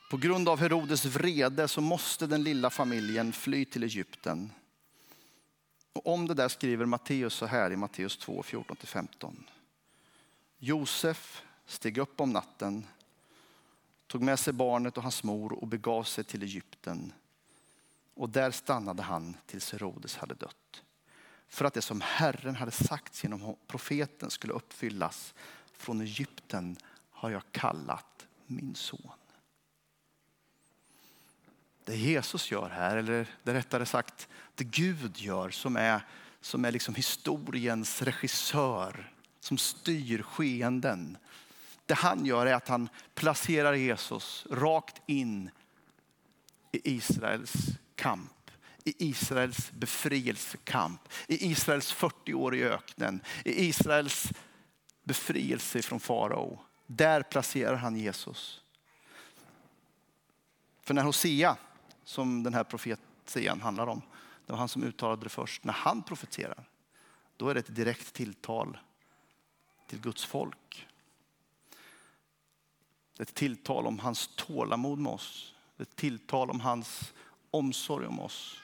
På 0.09 0.17
grund 0.17 0.49
av 0.49 0.59
Herodes 0.59 1.05
vrede 1.05 1.67
så 1.67 1.81
måste 1.81 2.27
den 2.27 2.43
lilla 2.43 2.69
familjen 2.69 3.33
fly 3.33 3.65
till 3.65 3.83
Egypten. 3.83 4.51
Och 5.93 6.07
om 6.13 6.27
det 6.27 6.33
där 6.33 6.47
skriver 6.47 6.85
Matteus 6.85 7.33
så 7.33 7.45
här 7.45 7.71
i 7.71 7.75
Matteus 7.75 8.17
2, 8.17 8.41
14-15. 8.41 9.35
Josef 10.57 11.43
steg 11.65 11.97
upp 11.97 12.21
om 12.21 12.33
natten, 12.33 12.85
tog 14.09 14.21
med 14.21 14.39
sig 14.39 14.53
barnet 14.53 14.97
och 14.97 15.03
hans 15.03 15.23
mor 15.23 15.53
och 15.53 15.67
begav 15.67 16.03
sig 16.03 16.23
till 16.23 16.43
Egypten. 16.43 17.13
Och 18.13 18.29
där 18.29 18.51
stannade 18.51 19.01
han 19.03 19.37
tills 19.45 19.71
Herodes 19.71 20.17
hade 20.17 20.33
dött. 20.33 20.83
För 21.47 21.65
att 21.65 21.73
det 21.73 21.81
som 21.81 22.01
Herren 22.01 22.55
hade 22.55 22.71
sagt 22.71 23.23
genom 23.23 23.55
profeten 23.67 24.29
skulle 24.29 24.53
uppfyllas. 24.53 25.33
Från 25.73 26.01
Egypten 26.01 26.77
har 27.09 27.29
jag 27.29 27.43
kallat 27.51 28.27
min 28.45 28.75
son 28.75 29.11
det 31.89 31.95
Jesus 31.95 32.51
gör 32.51 32.69
här, 32.69 32.97
eller 32.97 33.27
det 33.43 33.53
rättare 33.53 33.85
sagt 33.85 34.27
det 34.55 34.63
Gud 34.63 35.17
gör 35.17 35.49
som 35.49 35.75
är, 35.75 36.05
som 36.41 36.65
är 36.65 36.71
liksom 36.71 36.95
historiens 36.95 38.01
regissör, 38.01 39.13
som 39.39 39.57
styr 39.57 40.21
skeenden. 40.21 41.17
Det 41.89 41.95
han 41.95 42.25
gör 42.25 42.45
är 42.45 42.53
att 42.53 42.67
han 42.67 42.89
placerar 43.15 43.73
Jesus 43.73 44.47
rakt 44.49 45.01
in 45.05 45.51
i 46.71 46.95
Israels 46.95 47.53
kamp, 47.95 48.51
i 48.83 49.09
Israels 49.09 49.71
befrielsekamp, 49.71 51.01
i 51.27 51.51
Israels 51.51 51.91
40 51.91 52.33
år 52.33 52.55
i 52.55 52.63
öknen, 52.63 53.21
i 53.45 53.65
Israels 53.65 54.31
befrielse 55.03 55.81
från 55.81 55.99
farao. 55.99 56.59
Där 56.85 57.23
placerar 57.23 57.75
han 57.75 57.95
Jesus. 57.95 58.61
För 60.81 60.93
när 60.93 61.03
Hosea 61.03 61.57
som 62.03 62.43
den 62.43 62.53
här 62.53 62.63
profetian 62.63 63.61
handlar 63.61 63.87
om. 63.87 64.01
Det 64.45 64.51
var 64.51 64.59
han 64.59 64.69
som 64.69 64.83
uttalade 64.83 65.23
det 65.23 65.29
först. 65.29 65.63
När 65.63 65.73
han 65.73 66.03
profeterar, 66.03 66.69
då 67.37 67.49
är 67.49 67.53
det 67.53 67.59
ett 67.59 67.75
direkt 67.75 68.13
tilltal 68.13 68.77
till 69.87 70.01
Guds 70.01 70.25
folk. 70.25 70.85
Det 73.19 73.23
är 73.23 73.27
ett 73.27 73.35
tilltal 73.35 73.87
om 73.87 73.99
hans 73.99 74.29
tålamod 74.35 74.99
med 74.99 75.11
oss. 75.11 75.55
Det 75.77 75.81
är 75.81 75.85
ett 75.85 75.95
tilltal 75.95 76.49
om 76.49 76.59
hans 76.59 77.13
omsorg 77.51 78.07
om 78.07 78.19
oss. 78.19 78.61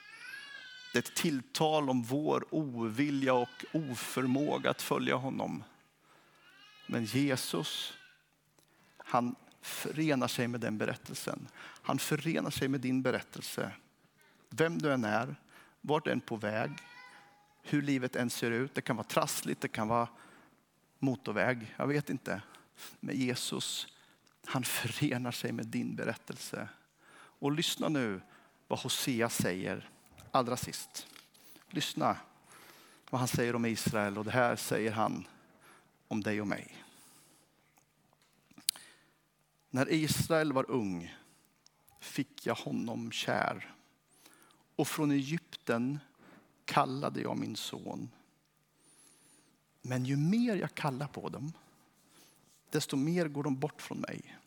Det 0.93 0.99
är 0.99 1.03
ett 1.03 1.15
tilltal 1.15 1.89
om 1.89 2.03
vår 2.03 2.45
ovilja 2.51 3.33
och 3.33 3.65
oförmåga 3.73 4.69
att 4.69 4.81
följa 4.81 5.15
honom. 5.15 5.63
Men 6.87 7.05
Jesus, 7.05 7.93
han 8.97 9.35
förenar 9.61 10.27
sig 10.27 10.47
med 10.47 10.59
den 10.59 10.77
berättelsen. 10.77 11.47
Han 11.81 11.99
förenar 11.99 12.49
sig 12.49 12.67
med 12.67 12.81
din 12.81 13.01
berättelse. 13.01 13.71
Vem 14.49 14.77
du 14.77 14.93
än 14.93 15.03
är, 15.03 15.35
vart 15.81 16.05
du 16.05 16.11
än 16.11 16.21
på 16.21 16.35
väg, 16.35 16.71
hur 17.63 17.81
livet 17.81 18.15
än 18.15 18.29
ser 18.29 18.51
ut. 18.51 18.75
Det 18.75 18.81
kan 18.81 18.95
vara 18.95 19.07
trassligt, 19.07 19.61
det 19.61 19.67
kan 19.67 19.87
vara 19.87 20.07
motorväg, 20.99 21.75
jag 21.77 21.87
vet 21.87 22.09
inte. 22.09 22.41
Men 22.99 23.15
Jesus, 23.15 23.87
han 24.47 24.63
förenar 24.63 25.31
sig 25.31 25.51
med 25.51 25.65
din 25.65 25.95
berättelse. 25.95 26.69
Och 27.15 27.51
lyssna 27.51 27.89
nu 27.89 28.21
vad 28.67 28.79
Hosea 28.79 29.29
säger 29.29 29.89
allra 30.31 30.57
sist. 30.57 31.07
Lyssna 31.69 32.17
vad 33.09 33.19
han 33.19 33.27
säger 33.27 33.55
om 33.55 33.65
Israel 33.65 34.17
och 34.17 34.25
det 34.25 34.31
här 34.31 34.55
säger 34.55 34.91
han 34.91 35.27
om 36.07 36.21
dig 36.21 36.41
och 36.41 36.47
mig. 36.47 36.85
När 39.69 39.91
Israel 39.93 40.53
var 40.53 40.71
ung 40.71 41.15
fick 41.99 42.45
jag 42.45 42.55
honom 42.55 43.11
kär 43.11 43.75
och 44.75 44.87
från 44.87 45.11
Egypten 45.11 45.99
kallade 46.65 47.21
jag 47.21 47.37
min 47.37 47.55
son. 47.55 48.09
Men 49.81 50.05
ju 50.05 50.17
mer 50.17 50.55
jag 50.55 50.75
kallar 50.75 51.07
på 51.07 51.29
dem, 51.29 51.53
desto 52.69 52.95
mer 52.95 53.27
går 53.27 53.43
de 53.43 53.55
bort 53.55 53.81
från 53.81 53.99
mig. 53.99 54.37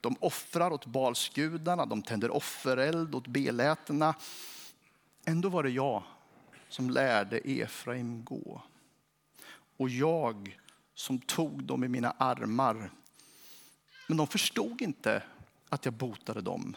De 0.00 0.16
offrar 0.20 0.70
åt 0.70 0.86
balsgudarna, 0.86 1.86
de 1.86 2.02
tänder 2.02 2.30
offereld 2.30 3.14
åt 3.14 3.26
Belätena. 3.26 4.14
Ändå 5.24 5.48
var 5.48 5.62
det 5.62 5.70
jag 5.70 6.02
som 6.68 6.90
lärde 6.90 7.38
Efraim 7.38 8.24
gå. 8.24 8.62
Och 9.76 9.88
jag 9.88 10.58
som 10.94 11.18
tog 11.18 11.64
dem 11.64 11.84
i 11.84 11.88
mina 11.88 12.10
armar. 12.10 12.90
Men 14.08 14.16
de 14.16 14.26
förstod 14.26 14.82
inte 14.82 15.22
att 15.68 15.84
jag 15.84 15.94
botade 15.94 16.40
dem. 16.40 16.76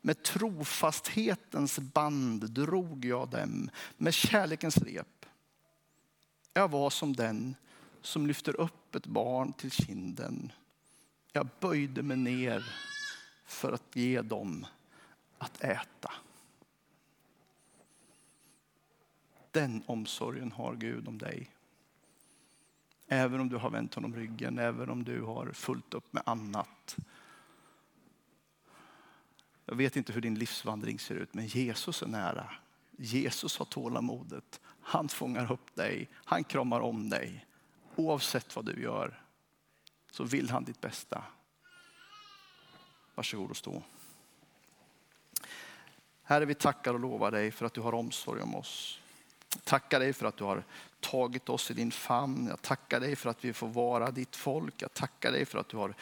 Med 0.00 0.22
trofasthetens 0.22 1.78
band 1.78 2.50
drog 2.50 3.04
jag 3.04 3.28
dem, 3.28 3.70
med 3.96 4.14
kärlekens 4.14 4.76
rep. 4.76 5.26
Jag 6.52 6.70
var 6.70 6.90
som 6.90 7.16
den 7.16 7.54
som 8.06 8.26
lyfter 8.26 8.60
upp 8.60 8.94
ett 8.94 9.06
barn 9.06 9.52
till 9.52 9.70
kinden. 9.70 10.52
Jag 11.32 11.48
böjde 11.60 12.02
mig 12.02 12.16
ner 12.16 12.64
för 13.44 13.72
att 13.72 13.96
ge 13.96 14.22
dem 14.22 14.66
att 15.38 15.64
äta. 15.64 16.12
Den 19.50 19.82
omsorgen 19.86 20.52
har 20.52 20.74
Gud 20.74 21.08
om 21.08 21.18
dig. 21.18 21.50
Även 23.08 23.40
om 23.40 23.48
du 23.48 23.56
har 23.56 23.70
vänt 23.70 23.94
honom 23.94 24.14
ryggen, 24.14 24.58
även 24.58 24.90
om 24.90 25.04
du 25.04 25.22
har 25.22 25.52
fullt 25.52 25.94
upp 25.94 26.12
med 26.12 26.22
annat. 26.26 26.96
Jag 29.64 29.76
vet 29.76 29.96
inte 29.96 30.12
hur 30.12 30.20
din 30.20 30.38
livsvandring 30.38 30.98
ser 30.98 31.14
ut, 31.14 31.34
men 31.34 31.46
Jesus 31.46 32.02
är 32.02 32.06
nära. 32.06 32.54
Jesus 32.96 33.58
har 33.58 33.66
tålamodet. 33.66 34.60
Han 34.80 35.08
fångar 35.08 35.52
upp 35.52 35.74
dig, 35.74 36.08
han 36.14 36.44
kramar 36.44 36.80
om 36.80 37.10
dig. 37.10 37.46
Oavsett 37.96 38.56
vad 38.56 38.64
du 38.64 38.82
gör 38.82 39.22
så 40.10 40.24
vill 40.24 40.50
han 40.50 40.64
ditt 40.64 40.80
bästa. 40.80 41.24
Varsågod 43.14 43.50
och 43.50 43.56
stå. 43.56 43.82
Herre, 46.22 46.44
vi 46.44 46.54
tackar 46.54 46.94
och 46.94 47.00
lovar 47.00 47.30
dig 47.30 47.50
för 47.50 47.66
att 47.66 47.74
du 47.74 47.80
har 47.80 47.94
omsorg 47.94 48.42
om 48.42 48.54
oss. 48.54 49.00
Tackar 49.64 50.00
dig 50.00 50.12
för 50.12 50.26
att 50.26 50.36
du 50.36 50.44
har 50.44 50.64
tagit 51.00 51.48
oss 51.48 51.70
i 51.70 51.74
din 51.74 51.90
famn. 51.90 52.46
Jag 52.46 52.62
tackar 52.62 53.00
dig 53.00 53.16
för 53.16 53.30
att 53.30 53.44
vi 53.44 53.52
får 53.52 53.68
vara 53.68 54.10
ditt 54.10 54.36
folk. 54.36 54.82
Jag 54.82 54.94
tackar 54.94 55.32
dig 55.32 55.44
för 55.44 55.58
att 55.58 55.68
du 55.68 55.76
har 55.76 55.94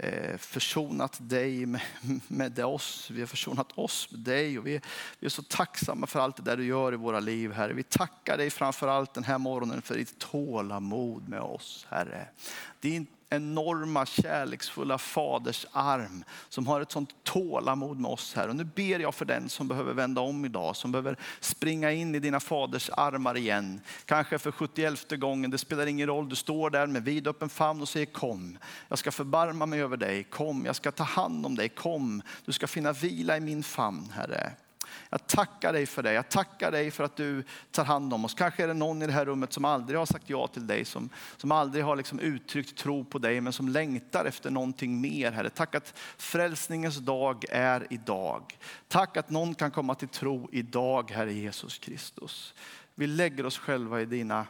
Eh, 0.00 0.36
försonat 0.36 1.18
dig 1.20 1.66
med, 1.66 1.80
med 2.28 2.58
oss. 2.58 3.10
Vi 3.10 3.20
har 3.20 3.26
försonat 3.26 3.78
oss 3.78 4.08
med 4.10 4.20
dig 4.20 4.58
och 4.58 4.66
vi, 4.66 4.80
vi 5.18 5.26
är 5.26 5.30
så 5.30 5.42
tacksamma 5.42 6.06
för 6.06 6.20
allt 6.20 6.36
det 6.36 6.42
där 6.42 6.56
du 6.56 6.64
gör 6.64 6.92
i 6.92 6.96
våra 6.96 7.20
liv, 7.20 7.52
Herre. 7.52 7.72
Vi 7.72 7.82
tackar 7.82 8.36
dig 8.36 8.50
framför 8.50 8.88
allt 8.88 9.14
den 9.14 9.24
här 9.24 9.38
morgonen 9.38 9.82
för 9.82 9.94
ditt 9.94 10.18
tålamod 10.18 11.28
med 11.28 11.40
oss, 11.40 11.86
Herre. 11.90 12.28
Din 12.80 13.06
enorma 13.30 14.06
kärleksfulla 14.06 14.98
faders 14.98 15.66
arm 15.72 16.24
som 16.48 16.66
har 16.66 16.80
ett 16.80 16.90
sånt 16.90 17.24
tålamod 17.24 18.00
med 18.00 18.10
oss 18.10 18.34
här. 18.34 18.48
Och 18.48 18.56
nu 18.56 18.64
ber 18.64 18.98
jag 18.98 19.14
för 19.14 19.24
den 19.24 19.48
som 19.48 19.68
behöver 19.68 19.94
vända 19.94 20.20
om 20.20 20.44
idag, 20.44 20.76
som 20.76 20.92
behöver 20.92 21.16
springa 21.40 21.92
in 21.92 22.14
i 22.14 22.18
dina 22.18 22.40
faders 22.40 22.90
armar 22.92 23.36
igen. 23.36 23.80
Kanske 24.04 24.38
för 24.38 24.50
71 24.50 25.10
gången, 25.10 25.50
det 25.50 25.58
spelar 25.58 25.86
ingen 25.86 26.06
roll. 26.06 26.28
Du 26.28 26.36
står 26.36 26.70
där 26.70 26.86
med 26.86 27.04
vidöppen 27.04 27.48
famn 27.48 27.80
och 27.80 27.88
säger 27.88 28.06
kom. 28.06 28.58
Jag 28.88 28.98
ska 28.98 29.12
förbarma 29.12 29.66
mig 29.66 29.82
över 29.82 29.96
dig, 29.96 30.24
kom. 30.24 30.62
Jag 30.66 30.76
ska 30.76 30.92
ta 30.92 31.04
hand 31.04 31.46
om 31.46 31.54
dig, 31.54 31.68
kom. 31.68 32.22
Du 32.44 32.52
ska 32.52 32.66
finna 32.66 32.92
vila 32.92 33.36
i 33.36 33.40
min 33.40 33.62
famn, 33.62 34.12
Herre. 34.14 34.52
Jag 35.10 35.26
tackar 35.26 35.72
dig 35.72 35.86
för 35.86 36.02
det. 36.02 36.12
Jag 36.12 36.28
tackar 36.28 36.72
dig 36.72 36.90
för 36.90 37.04
att 37.04 37.16
du 37.16 37.44
tar 37.70 37.84
hand 37.84 38.14
om 38.14 38.24
oss. 38.24 38.34
Kanske 38.34 38.62
är 38.62 38.68
det 38.68 38.74
någon 38.74 39.02
i 39.02 39.06
det 39.06 39.12
här 39.12 39.24
rummet 39.24 39.52
som 39.52 39.64
aldrig 39.64 39.98
har 39.98 40.06
sagt 40.06 40.30
ja 40.30 40.46
till 40.46 40.66
dig, 40.66 40.84
som, 40.84 41.10
som 41.36 41.52
aldrig 41.52 41.84
har 41.84 41.96
liksom 41.96 42.20
uttryckt 42.20 42.78
tro 42.78 43.04
på 43.04 43.18
dig, 43.18 43.40
men 43.40 43.52
som 43.52 43.68
längtar 43.68 44.24
efter 44.24 44.50
någonting 44.50 45.00
mer. 45.00 45.32
Herre. 45.32 45.50
Tack 45.50 45.74
att 45.74 45.98
frälsningens 46.16 46.96
dag 46.96 47.44
är 47.50 47.86
idag. 47.90 48.58
Tack 48.88 49.16
att 49.16 49.30
någon 49.30 49.54
kan 49.54 49.70
komma 49.70 49.94
till 49.94 50.08
tro 50.08 50.48
idag, 50.52 51.10
Herre 51.10 51.32
Jesus 51.32 51.78
Kristus. 51.78 52.54
Vi 52.94 53.06
lägger 53.06 53.46
oss 53.46 53.58
själva 53.58 54.00
i 54.00 54.04
dina 54.04 54.46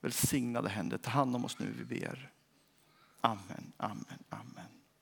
välsignade 0.00 0.68
händer. 0.68 0.98
Ta 0.98 1.10
hand 1.10 1.36
om 1.36 1.44
oss 1.44 1.58
nu, 1.58 1.74
vi 1.78 2.00
ber. 2.00 2.30
Amen, 3.20 3.72
amen, 3.76 4.18
amen. 4.28 4.73